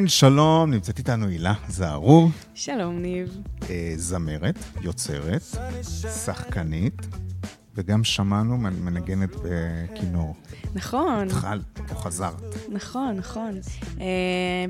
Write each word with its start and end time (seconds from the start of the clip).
כן, 0.00 0.08
שלום, 0.08 0.70
נמצאת 0.70 0.98
איתנו 0.98 1.26
הילה 1.26 1.54
זערור. 1.68 2.30
שלום, 2.54 2.98
ניב. 2.98 3.38
אה, 3.70 3.92
זמרת, 3.96 4.58
יוצרת, 4.80 5.42
שחקנית, 6.24 7.06
וגם 7.74 8.04
שמענו 8.04 8.56
מנגנת 8.58 9.30
בכינור. 9.44 10.34
נכון. 10.74 11.26
התחלת, 11.26 11.79
חזרת. 12.00 12.42
נכון, 12.68 13.16
נכון. 13.16 13.50
Uh, 13.96 14.00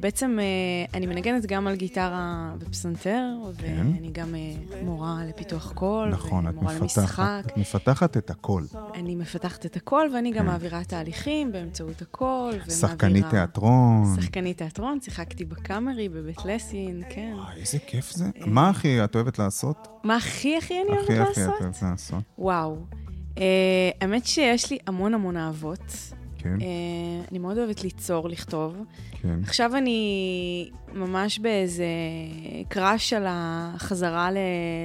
בעצם 0.00 0.38
uh, 0.38 0.96
אני 0.96 1.06
מנגנת 1.06 1.46
גם 1.46 1.66
על 1.66 1.76
גיטרה 1.76 2.52
ופסנתר, 2.60 3.26
כן. 3.58 3.86
ואני 3.94 4.10
גם 4.12 4.34
uh, 4.34 4.74
מורה 4.84 5.18
לפיתוח 5.28 5.72
קול, 5.72 6.08
נכון, 6.08 6.46
ומורה 6.46 6.74
למשחק. 6.74 7.42
את 7.46 7.56
מפתחת 7.56 8.16
את 8.16 8.30
הקול. 8.30 8.66
אני 8.94 9.14
מפתחת 9.14 9.66
את 9.66 9.76
הקול, 9.76 10.10
ואני 10.14 10.32
כן. 10.32 10.38
גם 10.38 10.46
מעבירה 10.46 10.84
תהליכים 10.84 11.52
באמצעות 11.52 12.02
הקול. 12.02 12.54
שחקנית 12.68 13.26
תיאטרון. 13.30 14.16
שחקנית 14.20 14.58
תיאטרון, 14.58 15.00
שיחקתי 15.00 15.44
בקאמרי, 15.44 16.08
בבית 16.08 16.44
לסין, 16.44 17.02
כן. 17.10 17.32
וואי, 17.36 17.60
איזה 17.60 17.78
כיף 17.86 18.10
זה. 18.10 18.24
מה 18.46 18.68
הכי 18.68 19.04
את 19.04 19.14
אוהבת 19.14 19.38
לעשות? 19.38 19.88
מה 20.04 20.16
הכי 20.16 20.56
הכי 20.56 20.74
אני 20.74 20.96
אוהבת 20.96 21.10
לעשות? 21.10 21.30
הכי 21.30 21.40
הכי 21.40 21.56
את 21.56 21.62
אוהבת 21.62 21.82
לעשות. 21.82 22.24
וואו. 22.38 22.76
Uh, 23.34 23.40
האמת 24.00 24.26
שיש 24.26 24.70
לי 24.70 24.78
המון 24.86 25.14
המון 25.14 25.36
אהבות. 25.36 26.12
כן. 26.42 26.56
Uh, 26.58 27.30
אני 27.30 27.38
מאוד 27.38 27.58
אוהבת 27.58 27.84
ליצור, 27.84 28.28
לכתוב. 28.28 28.76
כן. 29.22 29.38
עכשיו 29.42 29.76
אני 29.76 30.70
ממש 30.94 31.38
באיזה 31.38 31.86
קראש 32.68 33.12
על 33.12 33.24
החזרה 33.28 34.28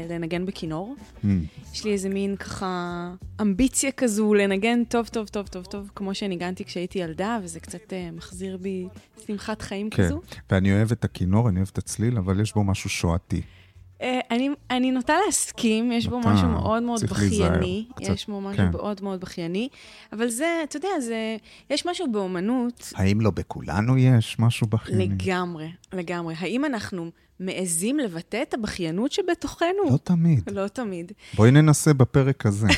לנגן 0.09 0.45
בכינור. 0.45 0.95
Mm. 1.23 1.27
יש 1.73 1.83
לי 1.83 1.91
איזה 1.91 2.09
מין 2.09 2.35
ככה 2.35 3.11
אמביציה 3.41 3.91
כזו 3.91 4.33
לנגן 4.33 4.83
טוב, 4.83 5.07
טוב, 5.07 5.27
טוב, 5.27 5.47
טוב, 5.47 5.65
טוב, 5.65 5.91
כמו 5.95 6.13
שניגנתי 6.15 6.65
כשהייתי 6.65 6.99
ילדה, 6.99 7.39
וזה 7.43 7.59
קצת 7.59 7.89
uh, 7.89 8.15
מחזיר 8.15 8.57
בי 8.57 8.87
שמחת 9.27 9.61
חיים 9.61 9.89
כן. 9.89 10.03
כזו. 10.03 10.21
ואני 10.51 10.73
אוהב 10.73 10.91
את 10.91 11.03
הכינור, 11.03 11.49
אני 11.49 11.57
אוהב 11.57 11.69
את 11.71 11.77
הצליל, 11.77 12.17
אבל 12.17 12.39
יש 12.39 12.53
בו 12.53 12.63
משהו 12.63 12.89
שואתי. 12.89 13.41
אה, 14.01 14.19
אני, 14.31 14.49
אני 14.71 14.91
נוטה 14.91 15.13
להסכים, 15.25 15.91
יש 15.91 16.07
בו 16.07 16.19
משהו 16.19 16.47
מאוד 16.47 16.83
מאוד 16.83 17.03
בכייני. 17.03 17.85
יש 18.01 18.27
בו 18.27 18.41
משהו 18.41 18.57
כן. 18.57 18.71
מאוד 18.71 19.03
מאוד 19.03 19.21
בכייני, 19.21 19.69
אבל 20.13 20.29
זה, 20.29 20.61
אתה 20.63 20.77
יודע, 20.77 20.99
זה, 20.99 21.37
יש 21.69 21.85
משהו 21.85 22.11
באומנות... 22.11 22.93
האם 22.95 23.21
לא 23.21 23.31
בכולנו 23.31 23.97
יש 23.97 24.39
משהו 24.39 24.67
בכייני? 24.67 25.07
לגמרי, 25.07 25.71
לגמרי. 25.93 26.35
האם 26.37 26.65
אנחנו 26.65 27.11
מעזים 27.39 27.99
לבטא 27.99 28.41
את 28.41 28.53
הבכיינות 28.53 29.11
שבתוכנו? 29.11 29.91
לא 29.91 29.97
תמיד. 30.03 30.49
לא 30.51 30.67
תמיד. 30.67 31.11
בואי 31.33 31.51
ננסה 31.51 31.93
בפרק 31.93 32.45
הזה. 32.45 32.67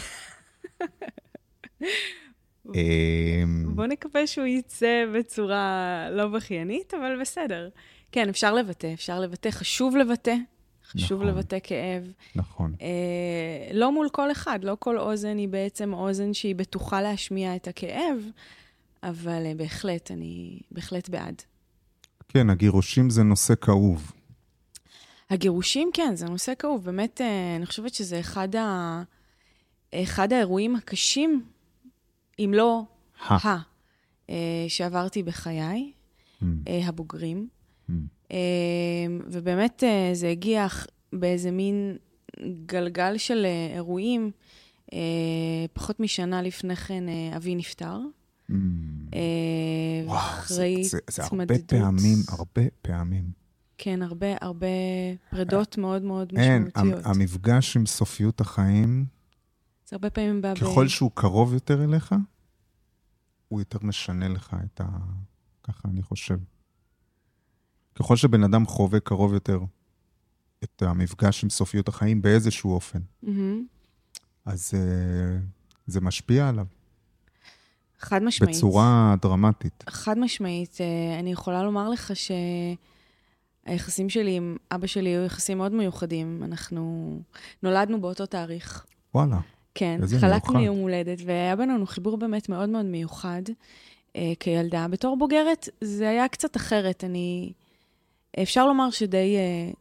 אמ, 2.75 3.65
בוא 3.75 3.85
נקווה 3.85 4.27
שהוא 4.27 4.45
יצא 4.45 5.05
בצורה 5.15 6.07
לא 6.11 6.27
בכיינית, 6.27 6.93
אבל 6.93 7.21
בסדר. 7.21 7.69
כן, 8.11 8.29
אפשר 8.29 8.53
לבטא, 8.53 8.93
אפשר 8.93 9.19
לבטא, 9.19 9.49
חשוב 9.49 9.95
לבטא. 9.95 10.35
חשוב 10.88 11.21
נכון. 11.21 11.27
לבטא 11.35 11.57
כאב. 11.63 12.11
נכון. 12.35 12.73
אה, 12.81 12.88
לא 13.73 13.91
מול 13.91 14.09
כל 14.11 14.31
אחד, 14.31 14.59
לא 14.63 14.77
כל 14.80 14.99
אוזן 14.99 15.38
היא 15.38 15.47
בעצם 15.49 15.93
אוזן 15.93 16.33
שהיא 16.33 16.55
בטוחה 16.55 17.02
להשמיע 17.02 17.55
את 17.55 17.67
הכאב, 17.67 18.17
אבל 19.03 19.45
אה, 19.45 19.53
בהחלט, 19.58 20.11
אני 20.11 20.59
בהחלט 20.71 21.09
בעד. 21.09 21.41
כן, 22.27 22.49
הגירושים 22.49 23.09
זה 23.09 23.23
נושא 23.23 23.53
כאוב. 23.61 24.11
הגירושים, 25.30 25.89
כן, 25.93 26.15
זה 26.15 26.25
נושא 26.25 26.53
כאוב. 26.59 26.85
באמת, 26.85 27.21
אה, 27.21 27.55
אני 27.55 27.65
חושבת 27.65 27.93
שזה 27.93 28.19
אחד, 28.19 28.55
ה... 28.55 29.03
אחד 29.93 30.33
האירועים 30.33 30.75
הקשים, 30.75 31.45
אם 32.39 32.52
לא 32.55 32.83
ה. 33.27 33.47
ה, 33.47 33.58
אה, 34.30 34.35
שעברתי 34.67 35.23
בחיי, 35.23 35.92
Mm, 36.42 36.45
אה, 36.67 36.87
הבוגרים. 36.87 37.48
אה, 38.32 38.38
ובאמת 39.32 39.83
אה, 39.83 40.10
זה 40.14 40.30
הגיע 40.30 40.67
באיזה 41.14 41.52
מין 41.52 41.98
גלגל 42.65 43.17
של 43.17 43.45
אה, 43.45 43.76
אירועים. 43.76 44.32
אה, 44.93 44.99
פחות 45.73 45.99
משנה 45.99 46.42
לפני 46.42 46.76
כן 46.76 47.04
אבי 47.36 47.55
נפטר. 47.55 47.99
Mm. 48.49 48.54
וואו, 50.05 50.20
זה, 50.48 50.67
הרבה. 51.17 51.45
פעמים, 51.67 52.17
הרבה 52.30 52.61
פעמים. 52.82 53.32
כן, 53.77 54.02
הרבה, 54.02 54.27
הרבה 54.42 54.67
פרדות 55.30 55.77
מאוד 55.77 56.02
מאוד 56.02 56.33
אין, 56.37 56.64
משמעותיות. 56.64 57.05
המ- 57.05 57.11
המפגש 57.21 57.77
עם 57.77 57.86
סופיות 57.86 58.42
החיים, 58.42 59.05
זה 59.89 59.95
הרבה 59.95 60.10
פעמים 60.10 60.42
בא 60.42 60.54
ב... 60.54 60.58
ככל 60.58 60.87
שהוא 60.87 61.11
קרוב 61.14 61.54
יותר 61.54 61.83
אליך, 61.83 62.16
הוא 63.48 63.61
יותר 63.61 63.80
משנה 63.82 64.27
לך 64.27 64.55
את 64.66 64.82
ה... 64.82 64.86
ככה 65.64 65.87
אני 65.87 66.02
חושב. 66.02 66.37
ככל 67.99 68.15
שבן 68.15 68.43
אדם 68.43 68.65
חווה 68.65 68.99
קרוב 68.99 69.33
יותר 69.33 69.59
את 70.63 70.81
המפגש 70.81 71.43
עם 71.43 71.49
סופיות 71.49 71.87
החיים 71.87 72.21
באיזשהו 72.21 72.73
אופן, 72.73 72.99
מהמם. 73.23 73.65
אז 74.45 74.73
uh, 74.73 75.41
זה 75.87 76.02
משפיע 76.02 76.49
עליו 76.49 76.65
חד 77.99 78.23
משמעית. 78.23 78.55
בצורה 78.55 79.15
דרמטית. 79.21 79.83
חד 79.89 80.19
משמעית. 80.19 80.77
אה, 80.81 81.19
אני 81.19 81.31
יכולה 81.31 81.63
לומר 81.63 81.89
לך 81.89 82.11
שהיחסים 83.65 84.09
שלי 84.09 84.36
עם 84.36 84.57
אבא 84.71 84.87
שלי 84.87 85.09
היו 85.09 85.25
יחסים 85.25 85.57
מאוד 85.57 85.71
מיוחדים. 85.71 86.43
אנחנו 86.43 87.11
נולדנו 87.63 88.02
באותו 88.02 88.25
תאריך. 88.25 88.86
וואלה. 89.15 89.39
כן, 89.75 89.99
חלקנו. 90.19 90.59
יום 90.59 90.77
הולדת, 90.77 91.21
והיה 91.25 91.55
בינינו 91.55 91.86
חיבור 91.86 92.17
באמת 92.17 92.49
מאוד 92.49 92.69
מאוד 92.69 92.86
מיוחד 92.86 93.41
אה, 94.15 94.33
כילדה. 94.39 94.87
בתור 94.87 95.17
בוגרת 95.17 95.69
זה 95.81 96.09
היה 96.09 96.27
קצת 96.27 96.57
אחרת. 96.57 97.03
אני... 97.03 97.53
אפשר 98.42 98.67
לומר 98.67 98.89
שדי 98.89 99.36
אה, 99.37 99.71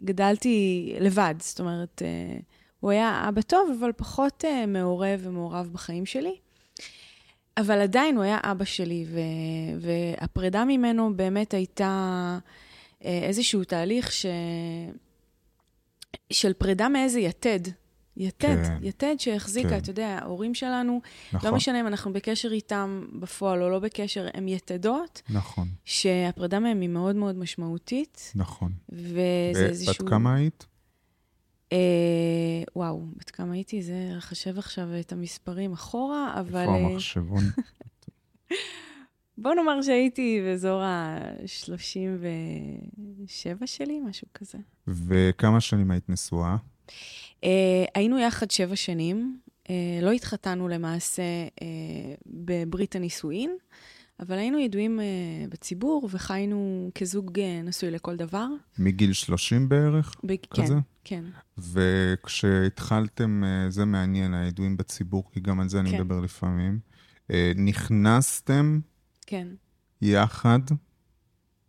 גדלתי 0.00 0.92
לבד. 1.00 1.34
זאת 1.38 1.60
אומרת, 1.60 2.02
אה, 2.04 2.38
הוא 2.80 2.90
היה 2.90 3.24
אבא 3.28 3.40
טוב, 3.40 3.70
אבל 3.80 3.92
פחות 3.96 4.44
אה, 4.44 4.66
מעורב 4.66 5.20
ומעורב 5.22 5.68
בחיים 5.72 6.06
שלי. 6.06 6.36
אבל 7.56 7.80
עדיין 7.80 8.16
הוא 8.16 8.24
היה 8.24 8.38
אבא 8.42 8.64
שלי, 8.64 9.06
ו... 9.08 9.18
והפרידה 9.80 10.64
ממנו 10.64 11.16
באמת 11.16 11.54
הייתה 11.54 12.38
איזשהו 13.00 13.64
תהליך 13.64 14.12
ש... 14.12 14.26
של 16.30 16.52
פרידה 16.52 16.88
מאיזה 16.88 17.20
יתד. 17.20 17.60
יתד, 18.16 18.56
כן. 18.64 18.78
יתד 18.82 19.14
שהחזיקה, 19.18 19.68
כן. 19.68 19.76
אתה 19.76 19.90
יודע, 19.90 20.18
ההורים 20.22 20.54
שלנו, 20.54 21.00
נכון, 21.32 21.50
לא 21.50 21.56
משנה 21.56 21.80
אם 21.80 21.86
אנחנו 21.86 22.12
בקשר 22.12 22.52
איתם 22.52 23.06
בפועל 23.20 23.62
או 23.62 23.70
לא 23.70 23.78
בקשר, 23.78 24.26
הם 24.34 24.48
יתדות, 24.48 25.22
נכון, 25.30 25.68
שהפרידה 25.84 26.58
מהם 26.58 26.80
היא 26.80 26.88
מאוד 26.88 27.16
מאוד 27.16 27.36
משמעותית, 27.36 28.32
נכון. 28.34 28.72
וזה 28.88 29.64
בת 29.64 29.70
איזשהו... 29.70 30.06
כמה 30.06 30.34
היית? 30.34 30.66
אה, 31.72 31.78
וואו, 32.76 33.06
בת 33.16 33.30
כמה 33.30 33.54
הייתי? 33.54 33.82
זה 33.82 34.10
לחשב 34.16 34.58
עכשיו 34.58 34.88
את 35.00 35.12
המספרים 35.12 35.72
אחורה, 35.72 36.40
אבל... 36.40 36.60
איפה 36.60 36.76
המחשבון? 36.76 37.44
בוא 39.38 39.54
נאמר 39.54 39.82
שהייתי 39.82 40.40
באזור 40.44 40.82
ה-37 40.82 43.66
שלי, 43.66 44.00
משהו 44.00 44.26
כזה. 44.34 44.58
וכמה 44.86 45.60
שנים 45.60 45.90
היית 45.90 46.08
נשואה? 46.08 46.56
Uh, 47.44 47.46
היינו 47.94 48.18
יחד 48.18 48.50
שבע 48.50 48.76
שנים, 48.76 49.38
uh, 49.64 49.68
לא 50.02 50.12
התחתנו 50.12 50.68
למעשה 50.68 51.22
uh, 51.46 51.60
בברית 52.26 52.96
הנישואין, 52.96 53.56
אבל 54.20 54.38
היינו 54.38 54.58
ידועים 54.58 55.00
uh, 55.00 55.02
בציבור 55.52 56.08
וחיינו 56.12 56.90
כזוג 56.94 57.38
uh, 57.38 57.42
נשוי 57.64 57.90
לכל 57.90 58.16
דבר. 58.16 58.46
מגיל 58.78 59.12
30 59.12 59.68
בערך? 59.68 60.14
ב- 60.24 60.34
כזה? 60.50 60.74
כן, 61.04 61.24
כן. 61.24 61.24
וכשהתחלתם, 61.58 63.42
זה 63.68 63.84
מעניין, 63.84 64.34
הידועים 64.34 64.76
בציבור, 64.76 65.24
כי 65.32 65.40
גם 65.40 65.60
על 65.60 65.68
זה 65.68 65.80
אני 65.80 65.90
כן. 65.90 66.00
מדבר 66.00 66.20
לפעמים, 66.20 66.78
אה, 67.30 67.52
נכנסתם 67.56 68.80
כן. 69.26 69.48
יחד 70.02 70.58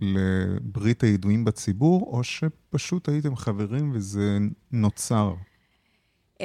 לברית 0.02 1.04
הידועים 1.04 1.46
בציבור, 1.46 2.02
או 2.02 2.24
שפשוט 2.24 3.10
הייתם 3.10 3.36
חברים 3.36 3.92
וזה 3.94 4.38
נוצר? 4.72 5.34
Uh, 6.38 6.42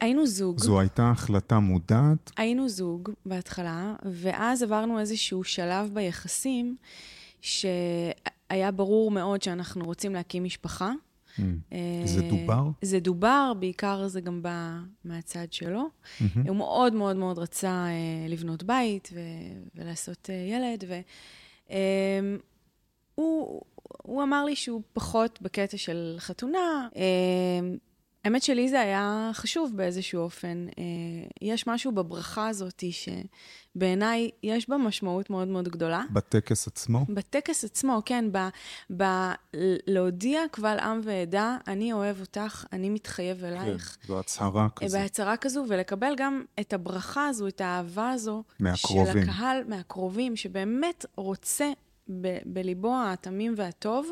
היינו 0.00 0.26
זוג. 0.26 0.58
זו 0.58 0.80
הייתה 0.80 1.10
החלטה 1.10 1.58
מודעת? 1.58 2.30
היינו 2.36 2.68
זוג 2.68 3.10
בהתחלה, 3.26 3.94
ואז 4.04 4.62
עברנו 4.62 5.00
איזשהו 5.00 5.44
שלב 5.44 5.90
ביחסים 5.94 6.76
שהיה 7.40 8.70
ברור 8.76 9.10
מאוד 9.10 9.42
שאנחנו 9.42 9.84
רוצים 9.84 10.14
להקים 10.14 10.44
משפחה. 10.44 10.92
Mm. 11.38 11.42
אה, 11.72 12.02
זה 12.04 12.22
דובר? 12.22 12.68
זה 12.82 13.00
דובר, 13.00 13.52
בעיקר 13.60 14.08
זה 14.08 14.20
גם 14.20 14.42
בא 14.42 14.78
מהצד 15.04 15.52
שלו. 15.52 15.88
מהמם. 16.20 16.48
הוא 16.48 16.56
מאוד 16.56 16.94
מאוד 16.94 17.16
מאוד 17.16 17.38
רצה 17.38 17.86
אה, 17.86 18.28
לבנות 18.28 18.62
בית 18.62 19.12
ולעשות 19.74 20.30
אה, 20.30 20.34
ילד, 20.34 20.84
והוא 23.14 23.62
הוא 24.02 24.22
אמר 24.22 24.44
לי 24.44 24.56
שהוא 24.56 24.82
פחות 24.92 25.38
בקטע 25.42 25.76
של 25.76 26.14
חתונה. 26.18 26.88
אה, 28.24 28.30
האמת 28.30 28.42
שלי 28.42 28.68
זה 28.68 28.80
היה 28.80 29.30
חשוב 29.34 29.72
באיזשהו 29.76 30.20
אופן. 30.22 30.66
אה, 30.78 30.84
יש 31.42 31.66
משהו 31.66 31.92
בברכה 31.92 32.48
הזאת 32.48 32.84
שבעיניי 32.90 34.30
יש 34.42 34.68
בה 34.68 34.76
משמעות 34.76 35.30
מאוד 35.30 35.48
מאוד 35.48 35.68
גדולה. 35.68 36.02
בטקס 36.12 36.66
עצמו? 36.66 37.06
בטקס 37.08 37.64
עצמו, 37.64 38.02
כן. 38.04 38.24
ב, 38.32 38.38
ב, 38.96 39.04
להודיע 39.86 40.40
קבל 40.50 40.78
עם 40.78 41.00
ועדה, 41.04 41.56
אני 41.66 41.92
אוהב 41.92 42.20
אותך, 42.20 42.64
אני 42.72 42.90
מתחייב 42.90 43.44
אלייך. 43.44 43.96
כן, 44.00 44.08
זו 44.08 44.18
הצהרה 44.18 44.68
כזו. 44.76 44.98
בהצהרה 44.98 45.36
כזו, 45.36 45.64
ולקבל 45.68 46.14
גם 46.16 46.44
את 46.60 46.72
הברכה 46.72 47.28
הזו, 47.28 47.48
את 47.48 47.60
האהבה 47.60 48.10
הזו. 48.10 48.42
מהקרובים. 48.60 49.24
של 49.24 49.30
הקהל, 49.30 49.62
מהקרובים, 49.68 50.36
שבאמת 50.36 51.06
רוצה 51.16 51.72
ב, 52.20 52.38
בליבו 52.44 52.94
התמים 53.06 53.54
והטוב. 53.56 54.10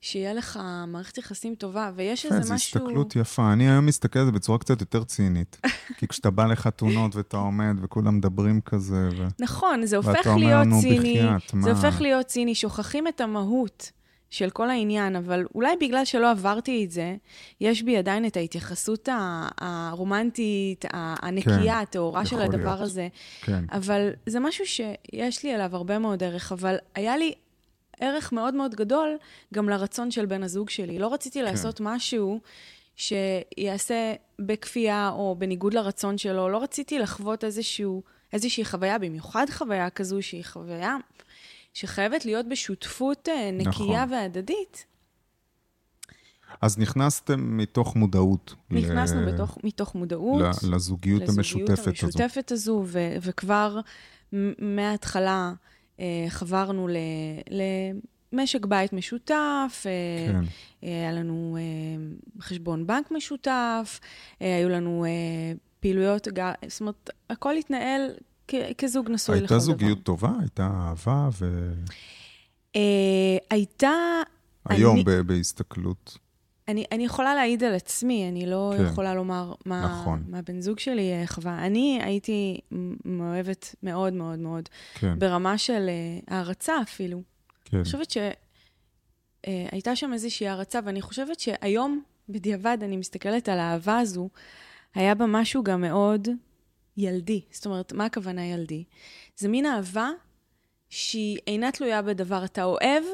שיהיה 0.00 0.34
לך 0.34 0.60
מערכת 0.86 1.18
יחסים 1.18 1.54
טובה, 1.54 1.90
ויש 1.94 2.26
איזה 2.26 2.38
משהו... 2.38 2.48
זו 2.48 2.54
הסתכלות 2.54 3.16
יפה. 3.16 3.52
אני 3.52 3.70
היום 3.70 3.86
מסתכל 3.86 4.18
על 4.18 4.24
זה 4.24 4.32
בצורה 4.32 4.58
קצת 4.58 4.80
יותר 4.80 5.04
צינית. 5.04 5.60
כי 5.98 6.08
כשאתה 6.08 6.30
בא 6.30 6.46
לחתונות 6.46 7.16
ואתה 7.16 7.36
עומד 7.36 7.76
וכולם 7.82 8.16
מדברים 8.16 8.60
כזה, 8.60 9.08
ו... 9.18 9.26
נכון, 9.40 9.86
זה 9.86 9.96
הופך 9.96 10.26
להיות 10.26 10.68
ציני. 10.80 11.22
זה 11.60 11.70
הופך 11.70 12.00
להיות 12.00 12.26
ציני, 12.26 12.54
שוכחים 12.54 13.08
את 13.08 13.20
המהות. 13.20 13.92
של 14.30 14.50
כל 14.50 14.70
העניין, 14.70 15.16
אבל 15.16 15.46
אולי 15.54 15.76
בגלל 15.80 16.04
שלא 16.04 16.30
עברתי 16.30 16.84
את 16.84 16.90
זה, 16.90 17.16
יש 17.60 17.82
בי 17.82 17.96
עדיין 17.96 18.26
את 18.26 18.36
ההתייחסות 18.36 19.08
הרומנטית, 19.60 20.84
הנקייה, 20.92 21.74
כן, 21.74 21.80
הטהורה 21.82 22.26
של 22.26 22.40
הדבר 22.40 22.64
להיות. 22.64 22.80
הזה. 22.80 23.08
כן. 23.42 23.64
אבל 23.72 24.10
זה 24.26 24.40
משהו 24.40 24.66
שיש 24.66 25.44
לי 25.44 25.52
עליו 25.52 25.76
הרבה 25.76 25.98
מאוד 25.98 26.22
ערך, 26.22 26.52
אבל 26.52 26.76
היה 26.94 27.16
לי 27.16 27.32
ערך 28.00 28.32
מאוד 28.32 28.54
מאוד 28.54 28.74
גדול 28.74 29.16
גם 29.54 29.68
לרצון 29.68 30.10
של 30.10 30.26
בן 30.26 30.42
הזוג 30.42 30.70
שלי. 30.70 30.98
לא 30.98 31.12
רציתי 31.12 31.38
כן. 31.38 31.44
לעשות 31.44 31.80
משהו 31.80 32.40
שיעשה 32.96 34.14
בכפייה 34.38 35.10
או 35.10 35.36
בניגוד 35.38 35.74
לרצון 35.74 36.18
שלו, 36.18 36.48
לא 36.48 36.62
רציתי 36.62 36.98
לחוות 36.98 37.44
איזשהו, 37.44 38.02
איזושהי 38.32 38.64
חוויה, 38.64 38.98
במיוחד 38.98 39.46
חוויה 39.50 39.90
כזו 39.90 40.22
שהיא 40.22 40.44
חוויה 40.44 40.96
שחייבת 41.74 42.24
להיות 42.24 42.48
בשותפות 42.48 43.28
אה, 43.28 43.50
נקייה 43.52 44.04
נכון. 44.04 44.12
והדדית. 44.12 44.86
אז 46.60 46.78
נכנסתם 46.78 47.56
מתוך 47.56 47.96
מודעות. 47.96 48.54
נכנסנו 48.70 49.22
ל... 49.22 49.32
בתוך, 49.32 49.58
מתוך 49.64 49.94
מודעות. 49.94 50.40
לזוגיות, 50.40 51.22
לזוגיות 51.22 51.28
המשותפת, 51.28 51.86
המשותפת 51.86 52.52
הזו. 52.52 52.82
הזו 52.82 52.84
ו- 52.86 53.16
וכבר 53.20 53.80
מההתחלה 54.58 55.52
חברנו 56.28 56.88
ל... 56.88 56.96
למשק 58.32 58.66
בית 58.66 58.92
משותף, 58.92 59.84
אה, 59.86 60.32
כן. 60.32 60.44
היה 60.82 61.12
לנו 61.12 61.56
חשבון 62.40 62.86
בנק 62.86 63.10
משותף, 63.10 64.00
היו 64.40 64.68
לנו 64.68 65.04
פעילויות, 65.80 66.28
זאת 66.68 66.80
אומרת, 66.80 67.10
הכל 67.30 67.56
התנהל 67.56 68.10
כזוג 68.78 69.10
נשוי 69.10 69.36
לכל 69.36 69.46
דבר. 69.46 69.54
הייתה 69.54 69.64
זוגיות 69.64 70.02
טובה? 70.02 70.32
הייתה 70.40 70.70
אהבה 70.74 71.28
ו... 71.38 71.72
הייתה... 73.50 73.92
היום 74.64 74.96
אני, 74.96 75.22
בהסתכלות. 75.22 76.18
אני, 76.68 76.84
אני 76.92 77.04
יכולה 77.04 77.34
להעיד 77.34 77.64
על 77.64 77.74
עצמי, 77.74 78.28
אני 78.28 78.46
לא 78.46 78.72
כן. 78.76 78.84
יכולה 78.84 79.14
לומר 79.14 79.52
מה, 79.66 79.84
נכון. 79.84 80.24
מה 80.28 80.42
בן 80.42 80.60
זוג 80.60 80.78
שלי 80.78 81.12
חווה. 81.26 81.66
אני 81.66 82.00
הייתי 82.02 82.60
מאוהבת 83.04 83.74
מאוד 83.82 84.12
מאוד 84.12 84.38
מאוד, 84.38 84.68
כן. 84.94 85.18
ברמה 85.18 85.58
של 85.58 85.90
הערצה 86.28 86.82
אפילו. 86.82 87.22
כן. 87.64 87.76
אני 87.76 87.84
חושבת 87.84 88.14
שהייתה 89.46 89.96
שם 89.96 90.12
איזושהי 90.12 90.48
הערצה, 90.48 90.80
ואני 90.84 91.02
חושבת 91.02 91.40
שהיום, 91.40 92.02
בדיעבד, 92.28 92.78
אני 92.82 92.96
מסתכלת 92.96 93.48
על 93.48 93.58
האהבה 93.58 93.98
הזו, 93.98 94.28
היה 94.94 95.14
בה 95.14 95.26
משהו 95.26 95.64
גם 95.64 95.80
מאוד 95.80 96.28
ילדי. 96.96 97.40
זאת 97.50 97.66
אומרת, 97.66 97.92
מה 97.92 98.04
הכוונה 98.04 98.46
ילדי? 98.46 98.84
זה 99.36 99.48
מין 99.48 99.66
אהבה 99.66 100.10
שהיא 100.90 101.38
אינה 101.46 101.72
תלויה 101.72 102.02
בדבר. 102.02 102.44
אתה 102.44 102.64
אוהב 102.64 103.04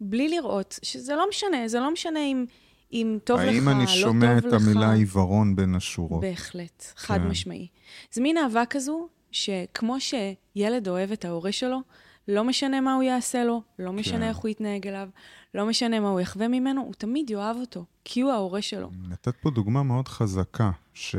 בלי 0.00 0.28
לראות, 0.28 0.78
שזה 0.82 1.16
לא 1.16 1.28
משנה, 1.28 1.68
זה 1.68 1.80
לא 1.80 1.92
משנה 1.92 2.20
אם, 2.20 2.44
אם 2.92 3.18
טוב 3.24 3.40
לך, 3.40 3.46
לא 3.46 3.50
טוב 3.52 3.60
לך. 3.60 3.68
האם 3.68 3.78
אני 3.78 3.86
שומע 3.86 4.38
את 4.38 4.52
המילה 4.52 4.92
עיוורון 4.92 5.56
בין 5.56 5.74
השורות? 5.74 6.20
בהחלט, 6.20 6.82
כן. 6.82 6.92
חד 6.96 7.20
משמעי. 7.20 7.68
זה 8.12 8.22
מין 8.22 8.36
אהבה 8.36 8.66
כזו, 8.70 9.08
שכמו 9.32 9.96
שילד 10.00 10.88
אוהב 10.88 11.12
את 11.12 11.24
ההורה 11.24 11.52
שלו, 11.52 11.80
לא 12.28 12.44
משנה 12.44 12.80
מה 12.80 12.94
הוא 12.94 13.02
יעשה 13.02 13.44
לו, 13.44 13.62
לא 13.78 13.92
משנה 13.92 14.18
כן. 14.18 14.22
איך 14.22 14.36
הוא 14.36 14.48
יתנהג 14.48 14.86
אליו, 14.86 15.08
לא 15.54 15.66
משנה 15.66 16.00
מה 16.00 16.08
הוא 16.08 16.20
יחווה 16.20 16.48
ממנו, 16.48 16.82
הוא 16.82 16.94
תמיד 16.94 17.30
יאהב 17.30 17.56
אותו, 17.56 17.84
כי 18.04 18.20
הוא 18.20 18.32
ההורה 18.32 18.62
שלו. 18.62 18.90
נתת 19.08 19.36
פה 19.36 19.50
דוגמה 19.50 19.82
מאוד 19.82 20.08
חזקה, 20.08 20.70
ש... 20.94 21.16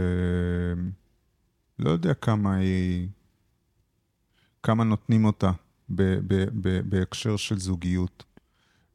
לא 1.80 1.90
יודע 1.90 2.14
כמה 2.14 2.56
היא... 2.56 3.08
כמה 4.64 4.84
נותנים 4.84 5.26
אותה 5.26 5.52
בהקשר 6.84 7.38
של 7.38 7.60
זוגיות, 7.60 8.24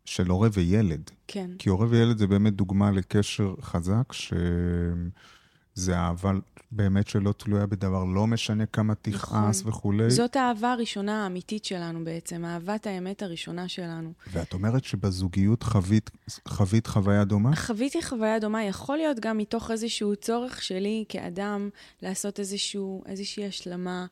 של 0.06 0.26
הורה 0.26 0.48
וילד. 0.52 1.10
כן. 1.26 1.50
כי 1.58 1.68
הורה 1.68 1.86
וילד 1.90 2.18
זה 2.18 2.26
באמת 2.26 2.54
דוגמה 2.54 2.90
לקשר 2.90 3.54
חזק, 3.60 4.12
שזה 4.12 5.96
אהבה 5.96 6.32
באמת 6.70 7.08
שלא 7.08 7.32
תלויה 7.32 7.66
בדבר, 7.66 8.04
לא 8.04 8.26
משנה 8.26 8.66
כמה 8.66 8.94
תכעס 8.94 9.60
נכון. 9.60 9.72
וכולי. 9.72 10.10
זאת 10.10 10.36
האהבה 10.36 10.72
הראשונה 10.72 11.24
האמיתית 11.24 11.64
שלנו 11.64 12.04
בעצם, 12.04 12.44
אהבת 12.44 12.86
האמת 12.86 13.22
הראשונה 13.22 13.68
שלנו. 13.68 14.12
ואת 14.32 14.52
אומרת 14.52 14.84
שבזוגיות 14.84 15.62
חווית, 15.62 16.10
חווית 16.48 16.86
חוויה 16.86 17.24
דומה? 17.24 17.56
חוויתי 17.56 18.02
חוויה 18.02 18.38
דומה, 18.38 18.64
יכול 18.64 18.96
להיות 18.96 19.20
גם 19.20 19.38
מתוך 19.38 19.70
איזשהו 19.70 20.16
צורך 20.16 20.62
שלי 20.62 21.04
כאדם 21.08 21.68
לעשות 22.02 22.40
איזשהו, 22.40 23.02
איזושהי 23.06 23.46
השלמה. 23.46 24.06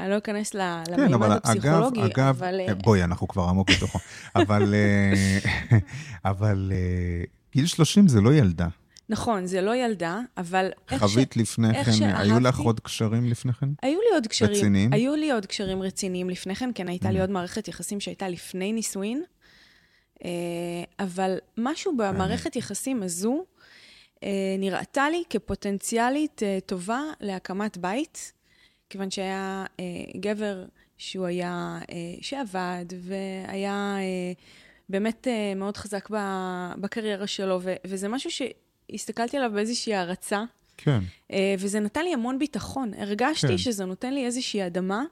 אני 0.00 0.10
לא 0.10 0.18
אכנס 0.18 0.54
למימד 0.54 0.96
כן, 0.96 1.14
אבל 1.14 1.32
הפסיכולוגי, 1.32 2.00
אגב, 2.00 2.10
אגב, 2.10 2.42
אבל... 2.42 2.60
אה, 2.60 2.74
בואי, 2.74 3.04
אנחנו 3.04 3.28
כבר 3.28 3.42
עמוק 3.42 3.70
בתוכו. 3.70 3.98
אבל, 4.36 4.74
אה, 4.74 5.38
אבל 6.24 6.72
אה, 6.74 7.24
גיל 7.52 7.66
30 7.66 8.08
זה 8.08 8.20
לא 8.20 8.34
ילדה. 8.34 8.68
נכון, 9.08 9.46
זה 9.46 9.60
לא 9.60 9.76
ילדה, 9.76 10.20
אבל 10.36 10.70
איך 10.90 11.02
ש... 11.08 11.12
חווית 11.12 11.36
לפני 11.36 11.84
כן, 11.84 11.92
שאהבתי, 11.92 12.22
היו 12.22 12.40
לך 12.40 12.58
עוד 12.58 12.80
קשרים 12.80 13.26
לפני 13.26 13.52
כן? 13.52 13.66
היו 13.82 13.98
לי 14.00 14.14
עוד 14.14 14.26
קשרים. 14.26 14.52
רציניים? 14.52 14.92
היו 14.92 15.16
לי 15.16 15.30
עוד 15.30 15.46
קשרים 15.46 15.82
רציניים 15.82 16.30
לפני 16.30 16.54
כן, 16.54 16.70
כן, 16.74 16.88
הייתה 16.88 17.08
mm. 17.08 17.12
לי 17.12 17.20
עוד 17.20 17.30
מערכת 17.30 17.68
יחסים 17.68 18.00
שהייתה 18.00 18.28
לפני 18.28 18.72
נישואין, 18.72 19.22
אבל 20.98 21.38
משהו 21.56 21.96
במערכת 21.96 22.56
יחסים 22.56 23.02
הזו 23.02 23.44
נראתה 24.58 25.10
לי 25.10 25.22
כפוטנציאלית 25.30 26.42
טובה 26.66 27.00
להקמת 27.20 27.76
בית, 27.76 28.32
כיוון 28.90 29.10
שהיה 29.10 29.64
גבר 30.20 30.64
שהוא 30.98 31.26
היה, 31.26 31.78
שעבד 32.20 32.84
והיה... 33.00 33.96
באמת 34.88 35.26
מאוד 35.56 35.76
חזק 35.76 36.08
בקריירה 36.80 37.26
שלו, 37.26 37.60
וזה 37.86 38.08
משהו 38.08 38.30
ש... 38.30 38.42
הסתכלתי 38.92 39.36
עליו 39.36 39.50
באיזושהי 39.54 39.94
הערצה. 39.94 40.44
כן. 40.76 40.98
Uh, 41.32 41.34
וזה 41.58 41.80
נתן 41.80 42.04
לי 42.04 42.14
המון 42.14 42.38
ביטחון. 42.38 42.94
הרגשתי 42.94 43.46
כן. 43.46 43.58
שזה 43.58 43.84
נותן 43.84 44.14
לי 44.14 44.26
איזושהי 44.26 44.66
אדמה 44.66 45.04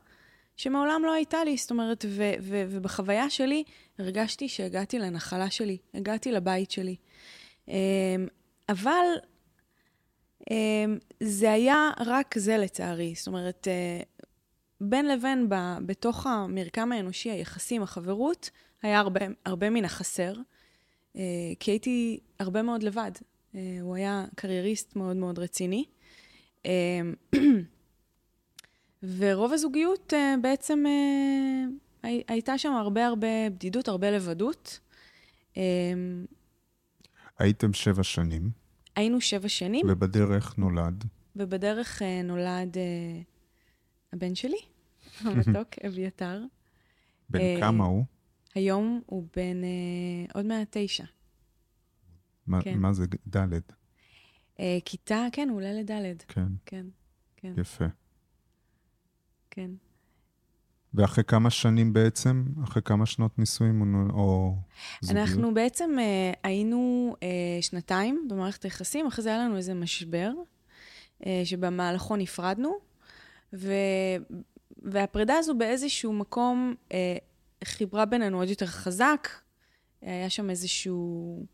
שמעולם 0.57 1.03
לא 1.05 1.13
הייתה 1.13 1.45
לי. 1.45 1.57
זאת 1.57 1.71
אומרת, 1.71 2.05
ו- 2.09 2.33
ו- 2.41 2.65
ובחוויה 2.69 3.31
שלי 3.31 3.65
הרגשתי 3.99 4.49
שהגעתי 4.49 4.99
לנחלה 4.99 5.51
שלי, 5.51 5.77
הגעתי 5.95 6.33
לבית 6.33 6.71
שלי. 6.71 6.97
Uh, 7.67 7.71
אבל 8.69 9.07
זה 11.23 11.53
היה 11.53 11.91
רק 12.07 12.39
זה 12.39 12.57
לצערי. 12.57 13.15
זאת 13.17 13.27
אומרת, 13.27 13.69
uh, 13.69 14.25
בין 14.81 15.09
לבין, 15.09 15.49
ב- 15.49 15.79
בתוך 15.87 16.27
המרקם 16.27 16.93
האנושי, 16.93 17.31
היחסים, 17.31 17.83
החברות, 17.83 18.51
היה 18.83 18.99
הרבה, 18.99 19.21
הרבה 19.45 19.71
מן 19.71 19.85
החסר. 19.85 20.35
Uh, 20.35 21.19
כי 21.61 21.71
הייתי 21.71 22.19
הרבה 22.39 22.63
מאוד 22.63 22.83
לבד. 22.83 23.11
אה, 23.57 23.79
הוא 23.81 23.97
היה 23.97 24.25
קרייריסט 24.35 24.97
מאוד 24.97 25.17
מאוד 25.17 25.39
רציני. 25.39 25.85
אה, 26.67 27.01
ורוב 29.19 29.53
הזוגיות 29.53 30.15
אה, 30.15 30.35
בעצם 30.43 30.85
הייתה 32.03 32.59
שם 32.59 32.73
הרבה 32.73 33.07
הרבה 33.07 33.51
בדידות, 33.51 33.89
הרבה 33.89 34.11
לבדות. 34.11 34.81
הייתם 37.39 37.73
שבע 37.73 38.03
שנים. 38.03 38.66
היינו 38.97 39.21
שבע 39.21 39.49
שנים. 39.49 39.87
ובדרך 39.89 40.59
נולד. 40.59 41.05
ובדרך 41.37 42.03
נולד 42.25 42.77
הבן 44.13 44.35
שלי, 44.35 44.59
המתוק, 45.21 45.69
אביתר. 45.87 46.43
בן 47.31 47.61
כמה 47.61 47.85
הוא? 47.85 48.05
היום 48.55 49.01
הוא 49.07 49.27
בן 49.37 49.63
עוד 50.35 50.47
מעט 50.47 50.69
תשע. 50.71 51.05
מה, 52.47 52.63
כן. 52.63 52.79
מה 52.79 52.93
זה 52.93 53.07
ד'? 53.37 53.53
Uh, 54.57 54.61
כיתה, 54.85 55.27
כן, 55.33 55.49
הוא 55.49 55.57
עולה 55.57 55.73
לד'. 55.73 56.23
כן. 56.29 56.47
כן, 56.67 56.87
כן. 57.37 57.53
יפה. 57.57 57.85
כן. 59.51 59.71
ואחרי 60.95 61.25
כמה 61.25 61.51
שנים 61.51 61.93
בעצם? 61.93 62.45
אחרי 62.65 62.83
כמה 62.83 63.07
שנות 63.07 63.39
נישואים 63.39 64.11
או, 64.11 64.55
זוגיות? 65.01 65.29
אנחנו 65.29 65.55
בעצם 65.55 65.91
אה, 65.99 66.33
היינו 66.43 67.15
אה, 67.23 67.29
שנתיים 67.61 68.27
במערכת 68.31 68.63
היחסים, 68.63 69.07
אחרי 69.07 69.23
זה 69.23 69.29
היה 69.29 69.39
לנו 69.39 69.57
איזה 69.57 69.75
משבר, 69.75 70.33
אה, 71.27 71.43
שבמהלכו 71.45 72.17
נפרדנו, 72.17 72.79
ו... 73.53 73.73
והפרידה 74.83 75.35
הזו 75.39 75.55
באיזשהו 75.55 76.13
מקום 76.13 76.75
אה, 76.93 77.17
חיברה 77.65 78.05
בינינו 78.05 78.39
עוד 78.39 78.49
יותר 78.49 78.67
חזק. 78.67 79.29
היה 80.03 80.31
שם 80.31 80.51
איזשהו... 80.51 81.47